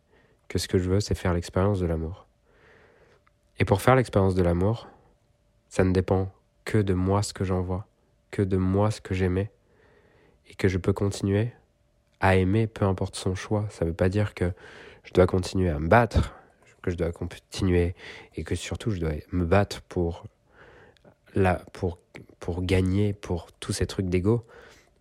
que 0.48 0.58
ce 0.58 0.68
que 0.68 0.80
je 0.80 0.90
veux, 0.90 1.00
c'est 1.00 1.16
faire 1.16 1.36
l'expérience 1.36 1.80
de 1.80 1.86
l'amour. 1.86 2.26
Et 3.60 3.66
pour 3.66 3.82
faire 3.82 3.96
l'expérience 3.96 4.34
de 4.34 4.42
l'amour, 4.42 4.88
ça 5.70 5.84
ne 5.84 5.94
dépend 5.94 6.32
que 6.66 6.80
de 6.80 6.96
moi 6.96 7.22
ce 7.22 7.34
que 7.34 7.44
j'envoie, 7.44 7.86
que 8.32 8.42
de 8.42 8.58
moi 8.58 8.90
ce 8.90 9.02
que 9.02 9.14
j'aimais, 9.14 9.52
et 10.50 10.56
que 10.56 10.68
je 10.68 10.80
peux 10.80 10.94
continuer 10.94 11.54
à 12.20 12.36
aimer, 12.38 12.66
peu 12.66 12.86
importe 12.86 13.16
son 13.16 13.36
choix. 13.36 13.68
Ça 13.70 13.86
ne 13.86 13.92
veut 13.92 13.96
pas 13.96 14.10
dire 14.10 14.34
que 14.34 14.52
je 15.04 15.14
dois 15.14 15.28
continuer 15.28 15.70
à 15.70 15.80
me 15.80 15.88
battre, 15.88 16.34
que 16.84 16.92
je 16.92 16.96
dois 16.98 17.12
continuer 17.12 17.96
et 18.36 18.44
que 18.44 18.56
surtout 18.56 18.92
je 18.92 19.00
dois 19.00 19.14
me 19.32 19.46
battre 19.46 19.82
pour, 19.84 20.26
la, 21.34 21.56
pour, 21.72 21.98
pour 22.40 22.62
gagner, 22.62 23.14
pour 23.14 23.52
tous 23.54 23.74
ces 23.74 23.88
trucs 23.88 24.08
d'ego. 24.08 24.46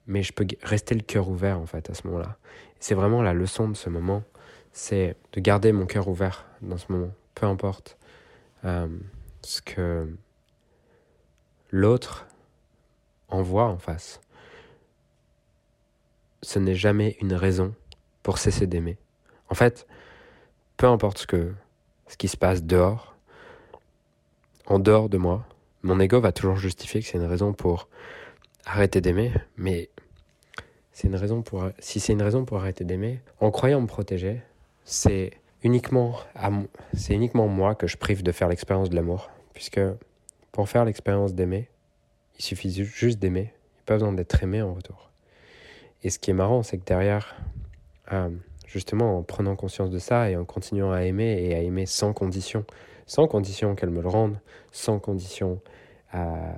Mais 0.07 0.23
je 0.23 0.33
peux 0.33 0.47
rester 0.63 0.95
le 0.95 1.03
cœur 1.03 1.29
ouvert 1.29 1.59
en 1.59 1.67
fait 1.67 1.91
à 1.91 1.95
ce 1.95 2.07
moment-là. 2.07 2.37
C'est 2.81 2.95
vraiment 2.95 3.23
la 3.23 3.35
leçon 3.35 3.69
de 3.69 3.77
ce 3.77 3.89
moment, 3.91 4.23
c'est 4.73 5.17
de 5.33 5.41
garder 5.41 5.73
mon 5.73 5.87
cœur 5.87 6.09
ouvert 6.09 6.47
dans 6.63 6.79
ce 6.79 6.91
moment, 6.91 7.13
peu 7.35 7.47
importe 7.47 7.99
euh, 8.65 8.89
ce 9.43 9.61
que 9.61 10.09
l'autre 11.71 12.27
envoie 13.29 13.67
en 13.67 13.79
face. 13.79 14.21
Ce 16.43 16.59
n'est 16.59 16.75
jamais 16.75 17.17
une 17.21 17.35
raison 17.35 17.75
pour 18.23 18.39
cesser 18.39 18.67
d'aimer. 18.67 18.99
En 19.53 19.55
fait, 19.55 19.87
peu 20.79 20.87
importe 20.87 21.19
ce, 21.19 21.27
que, 21.27 21.53
ce 22.07 22.17
qui 22.17 22.27
se 22.27 22.39
passe 22.39 22.63
dehors, 22.63 23.15
en 24.65 24.79
dehors 24.79 25.11
de 25.11 25.19
moi, 25.19 25.47
mon 25.83 26.01
ego 26.01 26.23
va 26.23 26.33
toujours 26.33 26.57
justifier 26.57 27.03
que 27.03 27.07
c'est 27.07 27.19
une 27.19 27.27
raison 27.27 27.53
pour 27.53 27.91
arrêter 28.65 29.03
d'aimer, 29.03 29.31
mais 29.59 29.91
c'est 30.93 31.07
une 31.09 31.17
raison 31.17 31.43
pour 31.43 31.69
si 31.81 32.01
c'est 32.01 32.15
une 32.15 32.23
raison 32.23 32.47
pour 32.47 32.61
arrêter 32.61 32.85
d'aimer, 32.85 33.21
en 33.41 33.51
croyant 33.51 33.83
me 33.83 33.87
protéger, 33.87 34.41
c'est 34.85 35.33
uniquement 35.63 36.17
uniquement 37.11 37.47
moi 37.47 37.75
que 37.75 37.87
je 37.87 37.99
prive 37.99 38.23
de 38.23 38.33
faire 38.33 38.49
l'expérience 38.49 38.89
de 38.89 38.97
l'amour, 38.97 39.31
puisque 39.53 39.83
pour 40.51 40.67
faire 40.67 40.87
l'expérience 40.87 41.35
d'aimer, 41.35 41.69
il 42.39 42.43
suffit 42.43 42.73
juste 42.73 43.19
d'aimer, 43.19 43.53
il 43.53 43.77
n'y 43.77 43.81
a 43.81 43.85
pas 43.85 43.95
besoin 43.97 44.15
d'être 44.15 44.43
aimé 44.43 44.63
en 44.63 44.73
retour. 44.73 45.11
Et 46.05 46.09
ce 46.09 46.19
qui 46.19 46.31
est 46.31 46.35
marrant, 46.35 46.63
c'est 46.63 46.79
que 46.79 46.87
derrière, 46.87 47.37
euh, 48.13 48.31
justement 48.73 49.19
en 49.19 49.23
prenant 49.23 49.55
conscience 49.55 49.91
de 49.91 49.99
ça 49.99 50.31
et 50.31 50.37
en 50.37 50.45
continuant 50.45 50.93
à 50.93 51.03
aimer 51.03 51.45
et 51.45 51.55
à 51.55 51.61
aimer 51.61 51.85
sans 51.85 52.15
condition, 52.15 52.65
sans 53.07 53.27
condition 53.29 53.75
qu'elle 53.75 53.91
me 53.91 54.01
le 54.01 54.09
rende, 54.09 54.41
sans 54.71 54.99
condition 54.99 55.61
euh, 56.15 56.53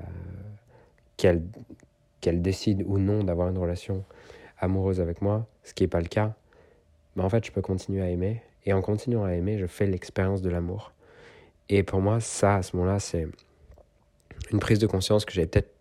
qu'elle 1.16 1.42
décide 2.22 2.84
ou 2.86 2.98
non 2.98 3.24
d'avoir 3.24 3.48
une 3.48 3.58
relation 3.58 4.04
amoureuse 4.58 5.00
avec 5.00 5.22
moi, 5.22 5.46
ce 5.64 5.74
qui 5.74 5.82
n'est 5.82 5.88
pas 5.88 6.00
le 6.00 6.06
cas, 6.06 6.34
mais 7.16 7.24
en 7.24 7.28
fait 7.28 7.44
je 7.44 7.50
peux 7.50 7.62
continuer 7.62 8.00
à 8.00 8.08
aimer 8.08 8.42
et 8.64 8.72
en 8.72 8.80
continuant 8.80 9.24
à 9.24 9.32
aimer, 9.32 9.58
je 9.58 9.66
fais 9.66 9.86
l'expérience 9.86 10.40
de 10.40 10.48
l'amour. 10.48 10.92
Et 11.68 11.82
pour 11.82 12.00
moi, 12.00 12.20
ça, 12.20 12.56
à 12.56 12.62
ce 12.62 12.76
moment-là, 12.76 12.98
c'est 12.98 13.26
une 14.52 14.58
prise 14.58 14.78
de 14.78 14.86
conscience 14.86 15.24
que 15.24 15.32
j'avais 15.32 15.46
peut-être 15.46 15.74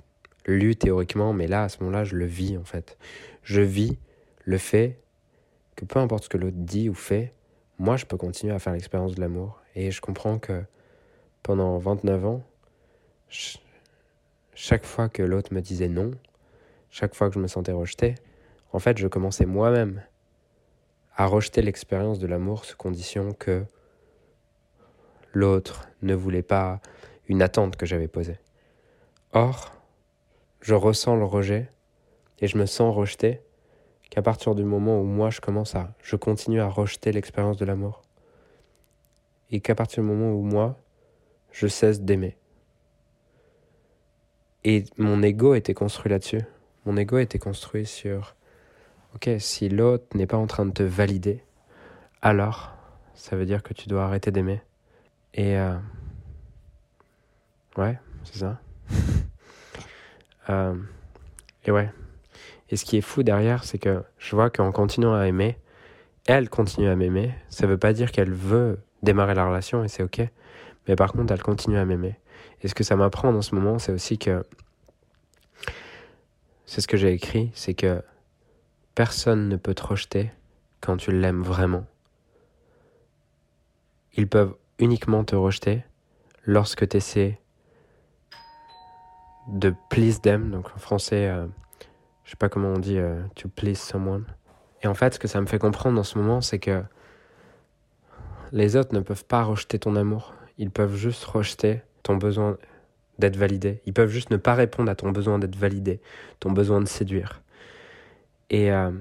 lu 0.45 0.75
théoriquement, 0.75 1.31
mais 1.33 1.47
là, 1.47 1.63
à 1.63 1.69
ce 1.69 1.77
moment-là, 1.79 2.03
je 2.03 2.15
le 2.15 2.25
vis 2.25 2.57
en 2.57 2.63
fait. 2.63 2.97
Je 3.43 3.61
vis 3.61 3.97
le 4.43 4.57
fait 4.57 4.97
que 5.75 5.85
peu 5.85 5.99
importe 5.99 6.25
ce 6.25 6.29
que 6.29 6.37
l'autre 6.37 6.57
dit 6.57 6.89
ou 6.89 6.93
fait, 6.93 7.33
moi, 7.79 7.97
je 7.97 8.05
peux 8.05 8.17
continuer 8.17 8.53
à 8.53 8.59
faire 8.59 8.73
l'expérience 8.73 9.15
de 9.15 9.21
l'amour. 9.21 9.59
Et 9.75 9.91
je 9.91 10.01
comprends 10.01 10.37
que 10.39 10.63
pendant 11.41 11.77
29 11.77 12.25
ans, 12.25 12.43
chaque 14.53 14.85
fois 14.85 15.09
que 15.09 15.23
l'autre 15.23 15.53
me 15.53 15.61
disait 15.61 15.87
non, 15.87 16.11
chaque 16.89 17.15
fois 17.15 17.29
que 17.29 17.35
je 17.35 17.39
me 17.39 17.47
sentais 17.47 17.71
rejeté, 17.71 18.15
en 18.71 18.79
fait, 18.79 18.97
je 18.97 19.07
commençais 19.07 19.45
moi-même 19.45 20.03
à 21.15 21.25
rejeter 21.25 21.61
l'expérience 21.61 22.19
de 22.19 22.27
l'amour 22.27 22.65
sous 22.65 22.77
condition 22.77 23.33
que 23.33 23.65
l'autre 25.33 25.89
ne 26.01 26.13
voulait 26.13 26.43
pas 26.43 26.79
une 27.27 27.41
attente 27.41 27.75
que 27.75 27.85
j'avais 27.85 28.07
posée. 28.07 28.39
Or, 29.31 29.73
je 30.61 30.75
ressens 30.75 31.15
le 31.15 31.25
rejet 31.25 31.69
et 32.39 32.47
je 32.47 32.57
me 32.57 32.65
sens 32.65 32.95
rejeté 32.95 33.41
qu'à 34.13 34.21
partir 34.21 34.53
du 34.53 34.63
moment 34.63 35.01
où 35.01 35.05
moi 35.05 35.31
je 35.31 35.41
commence 35.41 35.73
à, 35.73 35.91
je 36.03 36.15
continue 36.15 36.61
à 36.61 36.67
rejeter 36.67 37.11
l'expérience 37.11 37.57
de 37.57 37.65
l'amour. 37.65 38.03
Et 39.49 39.59
qu'à 39.59 39.73
partir 39.73 40.03
du 40.03 40.09
moment 40.09 40.33
où 40.33 40.43
moi, 40.43 40.77
je 41.51 41.65
cesse 41.65 41.99
d'aimer. 41.99 42.37
Et 44.63 44.83
mon 44.99 45.23
ego 45.23 45.55
était 45.55 45.73
construit 45.73 46.11
là-dessus. 46.11 46.43
Mon 46.85 46.95
ego 46.95 47.17
était 47.17 47.39
construit 47.39 47.87
sur, 47.87 48.35
ok, 49.15 49.31
si 49.39 49.67
l'autre 49.67 50.05
n'est 50.15 50.27
pas 50.27 50.37
en 50.37 50.45
train 50.45 50.67
de 50.67 50.71
te 50.73 50.83
valider, 50.83 51.43
alors 52.21 52.71
ça 53.15 53.35
veut 53.35 53.47
dire 53.47 53.63
que 53.63 53.73
tu 53.73 53.89
dois 53.89 54.03
arrêter 54.03 54.29
d'aimer. 54.29 54.61
Et 55.33 55.57
euh, 55.57 55.75
ouais, 57.77 57.97
c'est 58.25 58.37
ça. 58.37 58.61
euh, 60.49 60.75
et 61.65 61.71
ouais, 61.71 61.89
et 62.73 62.75
ce 62.75 62.85
qui 62.85 62.97
est 62.97 63.01
fou 63.01 63.21
derrière, 63.21 63.65
c'est 63.65 63.77
que 63.77 64.01
je 64.17 64.35
vois 64.35 64.49
qu'en 64.49 64.71
continuant 64.71 65.13
à 65.13 65.27
aimer, 65.27 65.59
elle 66.25 66.49
continue 66.49 66.87
à 66.87 66.95
m'aimer. 66.95 67.31
Ça 67.47 67.67
ne 67.67 67.71
veut 67.71 67.77
pas 67.77 67.93
dire 67.93 68.11
qu'elle 68.11 68.33
veut 68.33 68.79
démarrer 69.03 69.35
la 69.35 69.45
relation 69.45 69.83
et 69.83 69.87
c'est 69.87 70.01
ok. 70.01 70.27
Mais 70.87 70.95
par 70.95 71.13
contre, 71.13 71.31
elle 71.33 71.43
continue 71.43 71.77
à 71.77 71.85
m'aimer. 71.85 72.15
Et 72.63 72.67
ce 72.67 72.73
que 72.73 72.83
ça 72.83 72.95
m'apprend 72.95 73.31
dans 73.31 73.43
ce 73.43 73.53
moment, 73.53 73.77
c'est 73.77 73.91
aussi 73.91 74.17
que 74.17 74.43
c'est 76.65 76.81
ce 76.81 76.87
que 76.87 76.97
j'ai 76.97 77.13
écrit, 77.13 77.51
c'est 77.53 77.75
que 77.75 78.01
personne 78.95 79.49
ne 79.49 79.55
peut 79.55 79.75
te 79.75 79.83
rejeter 79.83 80.31
quand 80.81 80.97
tu 80.97 81.11
l'aimes 81.11 81.43
vraiment. 81.43 81.85
Ils 84.15 84.27
peuvent 84.27 84.55
uniquement 84.79 85.23
te 85.23 85.35
rejeter 85.35 85.83
lorsque 86.43 86.89
tu 86.89 86.97
essaies 86.97 87.39
de 89.47 89.75
please 89.91 90.21
them, 90.21 90.49
donc 90.49 90.65
en 90.75 90.79
français, 90.79 91.27
euh, 91.27 91.45
je 92.23 92.31
sais 92.31 92.37
pas 92.37 92.49
comment 92.49 92.69
on 92.69 92.79
dit 92.79 92.97
euh, 92.97 93.21
to 93.35 93.49
please 93.49 93.75
someone. 93.75 94.25
Et 94.81 94.87
en 94.87 94.93
fait, 94.93 95.15
ce 95.15 95.19
que 95.19 95.27
ça 95.27 95.39
me 95.41 95.45
fait 95.45 95.59
comprendre 95.59 95.95
dans 95.95 96.03
ce 96.03 96.17
moment, 96.17 96.41
c'est 96.41 96.59
que 96.59 96.83
les 98.51 98.75
autres 98.75 98.93
ne 98.93 98.99
peuvent 98.99 99.25
pas 99.25 99.43
rejeter 99.43 99.79
ton 99.79 99.95
amour. 99.95 100.33
Ils 100.57 100.69
peuvent 100.69 100.95
juste 100.95 101.23
rejeter 101.23 101.81
ton 102.03 102.17
besoin 102.17 102.57
d'être 103.19 103.37
validé. 103.37 103.81
Ils 103.85 103.93
peuvent 103.93 104.09
juste 104.09 104.29
ne 104.29 104.37
pas 104.37 104.53
répondre 104.53 104.91
à 104.91 104.95
ton 104.95 105.11
besoin 105.11 105.39
d'être 105.39 105.55
validé, 105.55 106.01
ton 106.39 106.51
besoin 106.51 106.81
de 106.81 106.87
séduire. 106.87 107.41
Et 108.49 108.71
euh, 108.71 108.91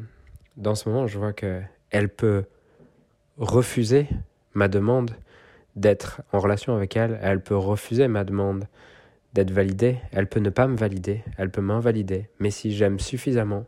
dans 0.57 0.75
ce 0.75 0.89
moment, 0.89 1.07
je 1.07 1.19
vois 1.19 1.33
que 1.33 1.61
elle 1.91 2.09
peut 2.09 2.45
refuser 3.39 4.09
ma 4.55 4.69
demande 4.69 5.13
d'être 5.77 6.23
en 6.33 6.39
relation 6.39 6.77
avec 6.77 6.97
elle, 6.97 7.19
elle 7.23 7.43
peut 7.43 7.57
refuser 7.57 8.09
ma 8.09 8.25
demande 8.25 8.65
d'être 9.33 9.51
validée, 9.51 9.99
elle 10.13 10.29
peut 10.29 10.41
ne 10.41 10.51
pas 10.51 10.67
me 10.67 10.77
valider, 10.77 11.23
elle 11.39 11.51
peut 11.51 11.63
m'invalider, 11.63 12.29
mais 12.39 12.51
si 12.51 12.75
j'aime 12.75 13.01
suffisamment, 13.01 13.65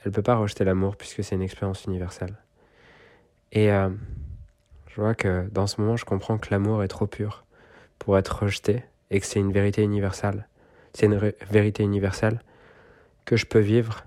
elle 0.00 0.10
ne 0.10 0.14
peut 0.14 0.22
pas 0.22 0.36
rejeter 0.36 0.64
l'amour 0.64 0.96
puisque 0.96 1.24
c'est 1.24 1.34
une 1.34 1.42
expérience 1.42 1.84
universelle. 1.84 2.36
Et 3.52 3.70
euh, 3.72 3.90
je 4.88 5.00
vois 5.00 5.14
que 5.14 5.48
dans 5.52 5.66
ce 5.66 5.80
moment, 5.80 5.96
je 5.96 6.04
comprends 6.04 6.38
que 6.38 6.48
l'amour 6.50 6.82
est 6.82 6.88
trop 6.88 7.06
pur 7.06 7.44
pour 7.98 8.18
être 8.18 8.42
rejeté 8.42 8.84
et 9.10 9.20
que 9.20 9.26
c'est 9.26 9.40
une 9.40 9.52
vérité 9.52 9.82
universelle. 9.82 10.48
C'est 10.94 11.06
une 11.06 11.32
vérité 11.50 11.82
universelle 11.82 12.40
que 13.24 13.36
je 13.36 13.46
peux 13.46 13.60
vivre 13.60 14.04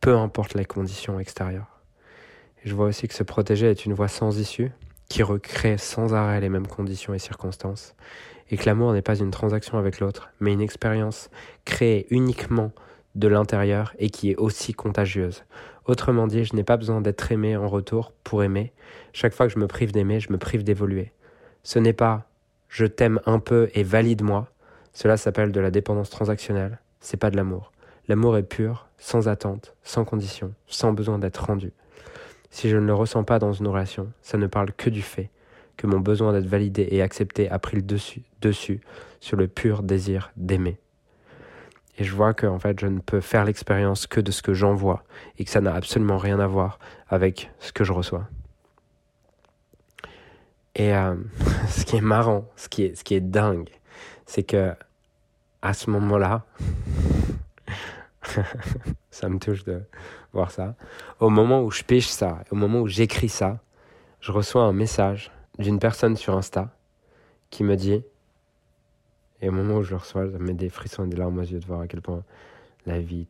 peu 0.00 0.16
importe 0.16 0.54
les 0.54 0.64
conditions 0.64 1.18
extérieures. 1.18 1.80
Et 2.64 2.68
je 2.68 2.74
vois 2.74 2.86
aussi 2.86 3.08
que 3.08 3.14
se 3.14 3.22
protéger 3.22 3.70
est 3.70 3.84
une 3.84 3.94
voie 3.94 4.08
sans 4.08 4.38
issue 4.38 4.70
qui 5.08 5.22
recrée 5.22 5.78
sans 5.78 6.14
arrêt 6.14 6.40
les 6.40 6.48
mêmes 6.48 6.66
conditions 6.66 7.14
et 7.14 7.18
circonstances, 7.18 7.94
et 8.50 8.56
que 8.56 8.66
l'amour 8.66 8.92
n'est 8.92 9.02
pas 9.02 9.18
une 9.18 9.30
transaction 9.30 9.78
avec 9.78 10.00
l'autre, 10.00 10.30
mais 10.40 10.52
une 10.52 10.60
expérience 10.60 11.30
créée 11.64 12.06
uniquement 12.10 12.72
de 13.14 13.28
l'intérieur 13.28 13.94
et 13.98 14.10
qui 14.10 14.30
est 14.30 14.36
aussi 14.36 14.74
contagieuse. 14.74 15.44
Autrement 15.86 16.26
dit, 16.26 16.44
je 16.44 16.54
n'ai 16.54 16.64
pas 16.64 16.76
besoin 16.76 17.00
d'être 17.00 17.32
aimé 17.32 17.56
en 17.56 17.68
retour 17.68 18.12
pour 18.22 18.42
aimer. 18.42 18.72
Chaque 19.12 19.34
fois 19.34 19.46
que 19.46 19.52
je 19.52 19.58
me 19.58 19.66
prive 19.66 19.92
d'aimer, 19.92 20.20
je 20.20 20.32
me 20.32 20.38
prive 20.38 20.62
d'évoluer. 20.62 21.12
Ce 21.62 21.78
n'est 21.78 21.94
pas 21.94 22.28
je 22.68 22.84
t'aime 22.84 23.20
un 23.26 23.38
peu 23.38 23.70
et 23.74 23.82
valide-moi. 23.82 24.48
Cela 24.92 25.16
s'appelle 25.16 25.52
de 25.52 25.60
la 25.60 25.70
dépendance 25.70 26.10
transactionnelle. 26.10 26.78
C'est 27.00 27.16
pas 27.16 27.30
de 27.30 27.36
l'amour. 27.36 27.72
L'amour 28.08 28.36
est 28.36 28.42
pur, 28.42 28.88
sans 28.98 29.28
attente, 29.28 29.74
sans 29.82 30.04
condition, 30.04 30.52
sans 30.66 30.92
besoin 30.92 31.18
d'être 31.18 31.44
rendu. 31.44 31.72
Si 32.50 32.68
je 32.68 32.76
ne 32.76 32.86
le 32.86 32.94
ressens 32.94 33.24
pas 33.24 33.38
dans 33.38 33.52
une 33.52 33.68
relation, 33.68 34.10
ça 34.22 34.38
ne 34.38 34.46
parle 34.46 34.72
que 34.72 34.90
du 34.90 35.02
fait 35.02 35.30
que 35.76 35.86
mon 35.86 36.00
besoin 36.00 36.32
d'être 36.32 36.46
validé 36.46 36.88
et 36.90 37.02
accepté 37.02 37.48
a 37.48 37.58
pris 37.58 37.76
le 37.76 37.82
dessus, 37.82 38.22
dessus 38.42 38.80
sur 39.20 39.36
le 39.36 39.46
pur 39.46 39.82
désir 39.82 40.32
d'aimer. 40.36 40.78
Et 41.98 42.04
je 42.04 42.14
vois 42.14 42.34
que 42.34 42.46
en 42.46 42.58
fait, 42.58 42.78
je 42.80 42.86
ne 42.86 42.98
peux 42.98 43.20
faire 43.20 43.44
l'expérience 43.44 44.06
que 44.06 44.20
de 44.20 44.30
ce 44.30 44.42
que 44.42 44.54
j'envoie 44.54 45.04
et 45.38 45.44
que 45.44 45.50
ça 45.50 45.60
n'a 45.60 45.74
absolument 45.74 46.18
rien 46.18 46.38
à 46.40 46.46
voir 46.46 46.78
avec 47.08 47.50
ce 47.60 47.72
que 47.72 47.84
je 47.84 47.92
reçois. 47.92 48.28
Et 50.74 50.94
euh, 50.94 51.14
ce 51.68 51.84
qui 51.84 51.96
est 51.96 52.02
marrant, 52.02 52.44
ce 52.56 52.68
qui 52.68 52.84
est, 52.84 52.94
ce 52.94 53.04
qui 53.04 53.14
est 53.14 53.20
dingue, 53.20 53.70
c'est 54.26 54.42
que 54.42 54.74
à 55.62 55.74
ce 55.74 55.90
moment-là, 55.90 56.44
ça 59.10 59.28
me 59.28 59.38
touche 59.38 59.64
de 59.64 59.82
voir 60.32 60.50
ça. 60.50 60.74
Au 61.20 61.30
moment 61.30 61.62
où 61.62 61.70
je 61.70 61.82
pêche 61.82 62.08
ça, 62.08 62.44
au 62.50 62.56
moment 62.56 62.80
où 62.80 62.88
j'écris 62.88 63.28
ça, 63.28 63.60
je 64.20 64.32
reçois 64.32 64.62
un 64.62 64.72
message 64.72 65.30
d'une 65.58 65.78
personne 65.78 66.16
sur 66.16 66.36
Insta 66.36 66.70
qui 67.50 67.64
me 67.64 67.76
dit, 67.76 68.02
et 69.40 69.48
au 69.48 69.52
moment 69.52 69.76
où 69.76 69.82
je 69.82 69.90
le 69.90 69.96
reçois, 69.96 70.30
ça 70.30 70.38
me 70.38 70.46
met 70.46 70.54
des 70.54 70.68
frissons 70.68 71.04
et 71.04 71.08
des 71.08 71.16
larmes 71.16 71.38
aux 71.38 71.42
yeux 71.42 71.60
de 71.60 71.66
voir 71.66 71.80
à 71.80 71.86
quel 71.86 72.02
point 72.02 72.22
la 72.86 73.00
vie 73.00 73.26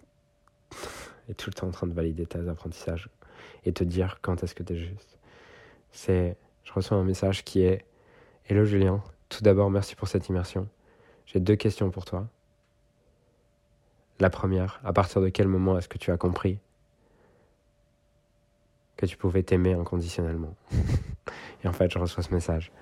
est 1.28 1.34
tout 1.34 1.50
le 1.50 1.54
temps 1.54 1.68
en 1.68 1.72
train 1.72 1.86
de 1.86 1.92
valider 1.92 2.26
tes 2.26 2.48
apprentissages 2.48 3.08
et 3.64 3.72
te 3.72 3.84
dire 3.84 4.18
quand 4.22 4.42
est-ce 4.42 4.54
que 4.54 4.62
tu 4.62 4.74
es 4.74 4.76
juste. 4.76 5.18
C'est, 5.92 6.36
je 6.64 6.72
reçois 6.72 6.96
un 6.96 7.04
message 7.04 7.44
qui 7.44 7.62
est 7.62 7.84
Hello 8.48 8.64
Julien, 8.64 9.02
tout 9.28 9.42
d'abord 9.42 9.70
merci 9.70 9.94
pour 9.94 10.08
cette 10.08 10.28
immersion. 10.28 10.68
J'ai 11.26 11.40
deux 11.40 11.56
questions 11.56 11.90
pour 11.90 12.06
toi. 12.06 12.26
La 14.20 14.30
première, 14.30 14.80
à 14.84 14.92
partir 14.92 15.20
de 15.20 15.28
quel 15.28 15.46
moment 15.46 15.78
est-ce 15.78 15.88
que 15.88 15.98
tu 15.98 16.10
as 16.10 16.16
compris 16.16 16.58
que 18.96 19.06
tu 19.06 19.16
pouvais 19.16 19.44
t'aimer 19.44 19.74
inconditionnellement 19.74 20.56
Et 21.64 21.68
en 21.68 21.72
fait, 21.72 21.90
je 21.92 21.98
reçois 22.00 22.24
ce 22.24 22.34
message 22.34 22.72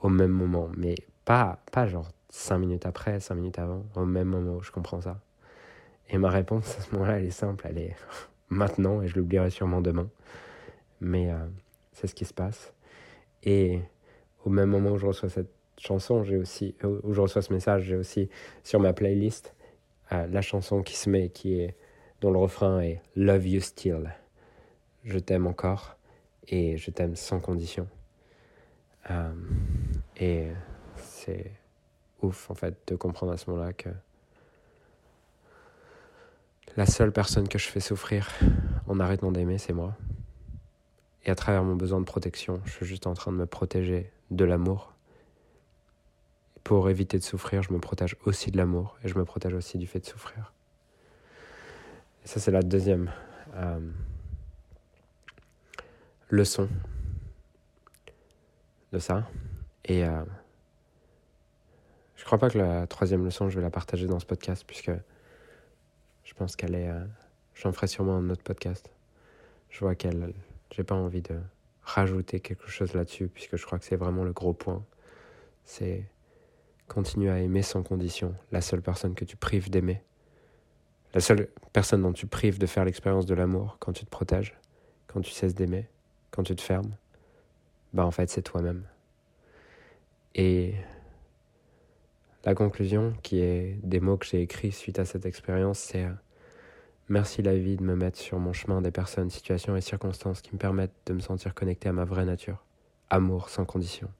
au 0.00 0.08
même 0.08 0.32
moment, 0.32 0.68
mais 0.76 0.96
pas, 1.24 1.62
pas 1.70 1.86
genre 1.86 2.08
cinq 2.28 2.58
minutes 2.58 2.84
après, 2.84 3.20
cinq 3.20 3.36
minutes 3.36 3.60
avant, 3.60 3.84
au 3.94 4.04
même 4.04 4.26
moment 4.26 4.60
je 4.60 4.72
comprends 4.72 5.00
ça. 5.00 5.20
Et 6.08 6.18
ma 6.18 6.30
réponse 6.30 6.76
à 6.78 6.80
ce 6.80 6.92
moment-là, 6.94 7.18
elle 7.18 7.26
est 7.26 7.30
simple, 7.30 7.64
elle 7.68 7.78
est 7.78 7.96
maintenant, 8.48 9.02
et 9.02 9.08
je 9.08 9.16
l'oublierai 9.16 9.50
sûrement 9.50 9.80
demain. 9.80 10.08
Mais 11.00 11.30
euh, 11.30 11.36
c'est 11.92 12.08
ce 12.08 12.14
qui 12.14 12.24
se 12.24 12.34
passe. 12.34 12.72
Et 13.44 13.80
au 14.44 14.50
même 14.50 14.68
moment 14.68 14.90
où 14.90 14.98
je 14.98 15.06
reçois 15.06 15.28
cette 15.28 15.52
chanson, 15.78 16.24
j'ai 16.24 16.36
aussi, 16.36 16.74
où 16.82 17.12
je 17.12 17.20
reçois 17.20 17.42
ce 17.42 17.52
message, 17.52 17.84
j'ai 17.84 17.96
aussi 17.96 18.28
sur 18.64 18.80
ma 18.80 18.92
playlist 18.92 19.54
la 20.12 20.42
chanson 20.42 20.82
qui 20.82 20.96
se 20.96 21.08
met, 21.08 21.28
qui 21.30 21.60
est, 21.60 21.76
dont 22.20 22.30
le 22.30 22.38
refrain 22.38 22.80
est 22.80 23.00
Love 23.16 23.46
You 23.46 23.60
Still. 23.60 24.14
Je 25.04 25.18
t'aime 25.18 25.46
encore 25.46 25.96
et 26.48 26.76
je 26.76 26.90
t'aime 26.90 27.16
sans 27.16 27.40
condition. 27.40 27.88
Euh, 29.10 29.32
et 30.18 30.48
c'est 30.96 31.50
ouf 32.22 32.50
en 32.50 32.54
fait 32.54 32.76
de 32.86 32.94
comprendre 32.94 33.32
à 33.32 33.36
ce 33.36 33.50
moment-là 33.50 33.72
que 33.72 33.88
la 36.76 36.86
seule 36.86 37.12
personne 37.12 37.48
que 37.48 37.58
je 37.58 37.68
fais 37.68 37.80
souffrir 37.80 38.30
en 38.86 39.00
arrêtant 39.00 39.32
d'aimer, 39.32 39.58
c'est 39.58 39.72
moi. 39.72 39.94
Et 41.24 41.30
à 41.30 41.34
travers 41.34 41.62
mon 41.64 41.76
besoin 41.76 42.00
de 42.00 42.04
protection, 42.04 42.60
je 42.64 42.72
suis 42.72 42.86
juste 42.86 43.06
en 43.06 43.14
train 43.14 43.32
de 43.32 43.36
me 43.36 43.46
protéger 43.46 44.10
de 44.30 44.44
l'amour 44.44 44.91
pour 46.64 46.88
éviter 46.88 47.18
de 47.18 47.24
souffrir, 47.24 47.62
je 47.62 47.72
me 47.72 47.78
protège 47.78 48.16
aussi 48.24 48.50
de 48.50 48.56
l'amour 48.56 48.96
et 49.04 49.08
je 49.08 49.18
me 49.18 49.24
protège 49.24 49.54
aussi 49.54 49.78
du 49.78 49.86
fait 49.86 50.00
de 50.00 50.06
souffrir. 50.06 50.52
Et 52.24 52.28
ça, 52.28 52.38
c'est 52.38 52.50
la 52.50 52.62
deuxième 52.62 53.12
euh, 53.54 53.80
leçon 56.30 56.68
de 58.92 58.98
ça. 58.98 59.28
Et 59.84 60.04
euh, 60.04 60.24
je 62.16 62.24
crois 62.24 62.38
pas 62.38 62.50
que 62.50 62.58
la 62.58 62.86
troisième 62.86 63.24
leçon, 63.24 63.48
je 63.48 63.56
vais 63.56 63.62
la 63.62 63.70
partager 63.70 64.06
dans 64.06 64.20
ce 64.20 64.26
podcast, 64.26 64.64
puisque 64.66 64.92
je 66.24 66.34
pense 66.34 66.54
qu'elle 66.54 66.74
est. 66.74 66.88
Euh, 66.88 67.04
j'en 67.54 67.72
ferai 67.72 67.88
sûrement 67.88 68.16
un 68.16 68.30
autre 68.30 68.42
podcast. 68.42 68.90
Je 69.70 69.80
vois 69.80 69.94
qu'elle. 69.94 70.32
J'ai 70.70 70.84
pas 70.84 70.94
envie 70.94 71.22
de 71.22 71.38
rajouter 71.82 72.38
quelque 72.40 72.68
chose 72.68 72.94
là-dessus, 72.94 73.26
puisque 73.26 73.56
je 73.56 73.66
crois 73.66 73.78
que 73.78 73.84
c'est 73.84 73.96
vraiment 73.96 74.22
le 74.22 74.32
gros 74.32 74.52
point. 74.52 74.84
C'est 75.64 76.04
Continue 76.92 77.30
à 77.30 77.40
aimer 77.40 77.62
sans 77.62 77.82
condition 77.82 78.34
la 78.50 78.60
seule 78.60 78.82
personne 78.82 79.14
que 79.14 79.24
tu 79.24 79.34
prives 79.34 79.70
d'aimer. 79.70 80.02
La 81.14 81.22
seule 81.22 81.48
personne 81.72 82.02
dont 82.02 82.12
tu 82.12 82.26
prives 82.26 82.58
de 82.58 82.66
faire 82.66 82.84
l'expérience 82.84 83.24
de 83.24 83.32
l'amour 83.32 83.78
quand 83.80 83.94
tu 83.94 84.04
te 84.04 84.10
protèges, 84.10 84.58
quand 85.06 85.22
tu 85.22 85.30
cesses 85.30 85.54
d'aimer, 85.54 85.88
quand 86.32 86.42
tu 86.42 86.54
te 86.54 86.60
fermes, 86.60 86.94
bah 87.94 88.04
en 88.04 88.10
fait 88.10 88.28
c'est 88.28 88.42
toi-même. 88.42 88.84
Et 90.34 90.74
la 92.44 92.54
conclusion, 92.54 93.14
qui 93.22 93.40
est 93.40 93.78
des 93.82 94.00
mots 94.00 94.18
que 94.18 94.26
j'ai 94.26 94.42
écrits 94.42 94.72
suite 94.72 94.98
à 94.98 95.06
cette 95.06 95.24
expérience, 95.24 95.78
c'est 95.78 96.06
Merci 97.08 97.40
la 97.40 97.56
vie 97.56 97.76
de 97.76 97.82
me 97.82 97.96
mettre 97.96 98.18
sur 98.18 98.38
mon 98.38 98.52
chemin 98.52 98.82
des 98.82 98.90
personnes, 98.90 99.30
situations 99.30 99.76
et 99.76 99.80
circonstances 99.80 100.42
qui 100.42 100.52
me 100.52 100.58
permettent 100.58 100.92
de 101.06 101.14
me 101.14 101.20
sentir 101.20 101.54
connecté 101.54 101.88
à 101.88 101.94
ma 101.94 102.04
vraie 102.04 102.26
nature. 102.26 102.62
Amour 103.08 103.48
sans 103.48 103.64
condition. 103.64 104.10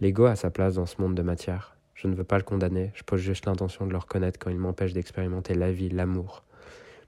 L'ego 0.00 0.26
a 0.26 0.36
sa 0.36 0.50
place 0.50 0.74
dans 0.74 0.86
ce 0.86 1.00
monde 1.00 1.16
de 1.16 1.22
matière. 1.22 1.76
Je 1.94 2.06
ne 2.06 2.14
veux 2.14 2.22
pas 2.22 2.38
le 2.38 2.44
condamner, 2.44 2.92
je 2.94 3.02
pose 3.02 3.20
juste 3.20 3.46
l'intention 3.46 3.84
de 3.84 3.90
le 3.90 3.98
reconnaître 3.98 4.38
quand 4.38 4.50
il 4.50 4.58
m'empêche 4.58 4.92
d'expérimenter 4.92 5.54
la 5.54 5.72
vie, 5.72 5.88
l'amour, 5.88 6.44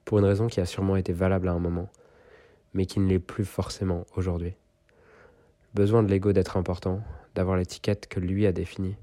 pour 0.05 0.19
une 0.19 0.25
raison 0.25 0.49
qui 0.49 0.61
a 0.61 0.67
sûrement 0.67 0.97
été 0.97 1.13
valable 1.13 1.49
à 1.49 1.53
un 1.53 1.61
moment, 1.61 1.89
mais 2.75 2.87
qui 2.87 2.99
ne 2.99 3.07
l'est 3.07 3.21
plus 3.21 3.45
forcément 3.45 4.07
aujourd'hui. 4.17 4.55
Le 5.73 5.83
besoin 5.83 6.03
de 6.03 6.09
l'ego 6.09 6.33
d'être 6.33 6.57
important, 6.57 7.01
d'avoir 7.37 7.57
l'étiquette 7.57 8.09
que 8.09 8.19
lui 8.19 8.45
a 8.45 8.53
définie, 8.53 8.97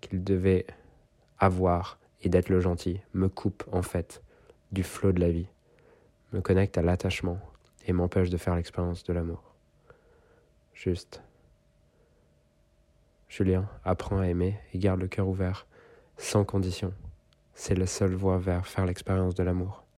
qu'il 0.00 0.24
devait 0.24 0.66
avoir 1.38 1.98
et 2.22 2.30
d'être 2.30 2.48
le 2.48 2.60
gentil, 2.60 3.02
me 3.12 3.28
coupe 3.28 3.64
en 3.70 3.82
fait 3.82 4.22
du 4.72 4.82
flot 4.82 5.12
de 5.12 5.20
la 5.20 5.28
vie, 5.28 5.48
me 6.32 6.40
connecte 6.40 6.78
à 6.78 6.82
l'attachement 6.82 7.38
et 7.86 7.92
m'empêche 7.92 8.30
de 8.30 8.38
faire 8.38 8.56
l'expérience 8.56 9.04
de 9.04 9.12
l'amour. 9.12 9.42
Juste 10.72 11.22
Julien, 13.28 13.68
apprends 13.84 14.20
à 14.20 14.26
aimer 14.26 14.58
et 14.72 14.78
garde 14.78 15.00
le 15.00 15.08
cœur 15.08 15.28
ouvert, 15.28 15.66
sans 16.16 16.44
condition. 16.44 16.92
C'est 17.54 17.74
la 17.74 17.86
seule 17.86 18.14
voie 18.14 18.38
vers 18.38 18.66
faire 18.66 18.86
l'expérience 18.86 19.34
de 19.34 19.42
l'amour. 19.42 19.84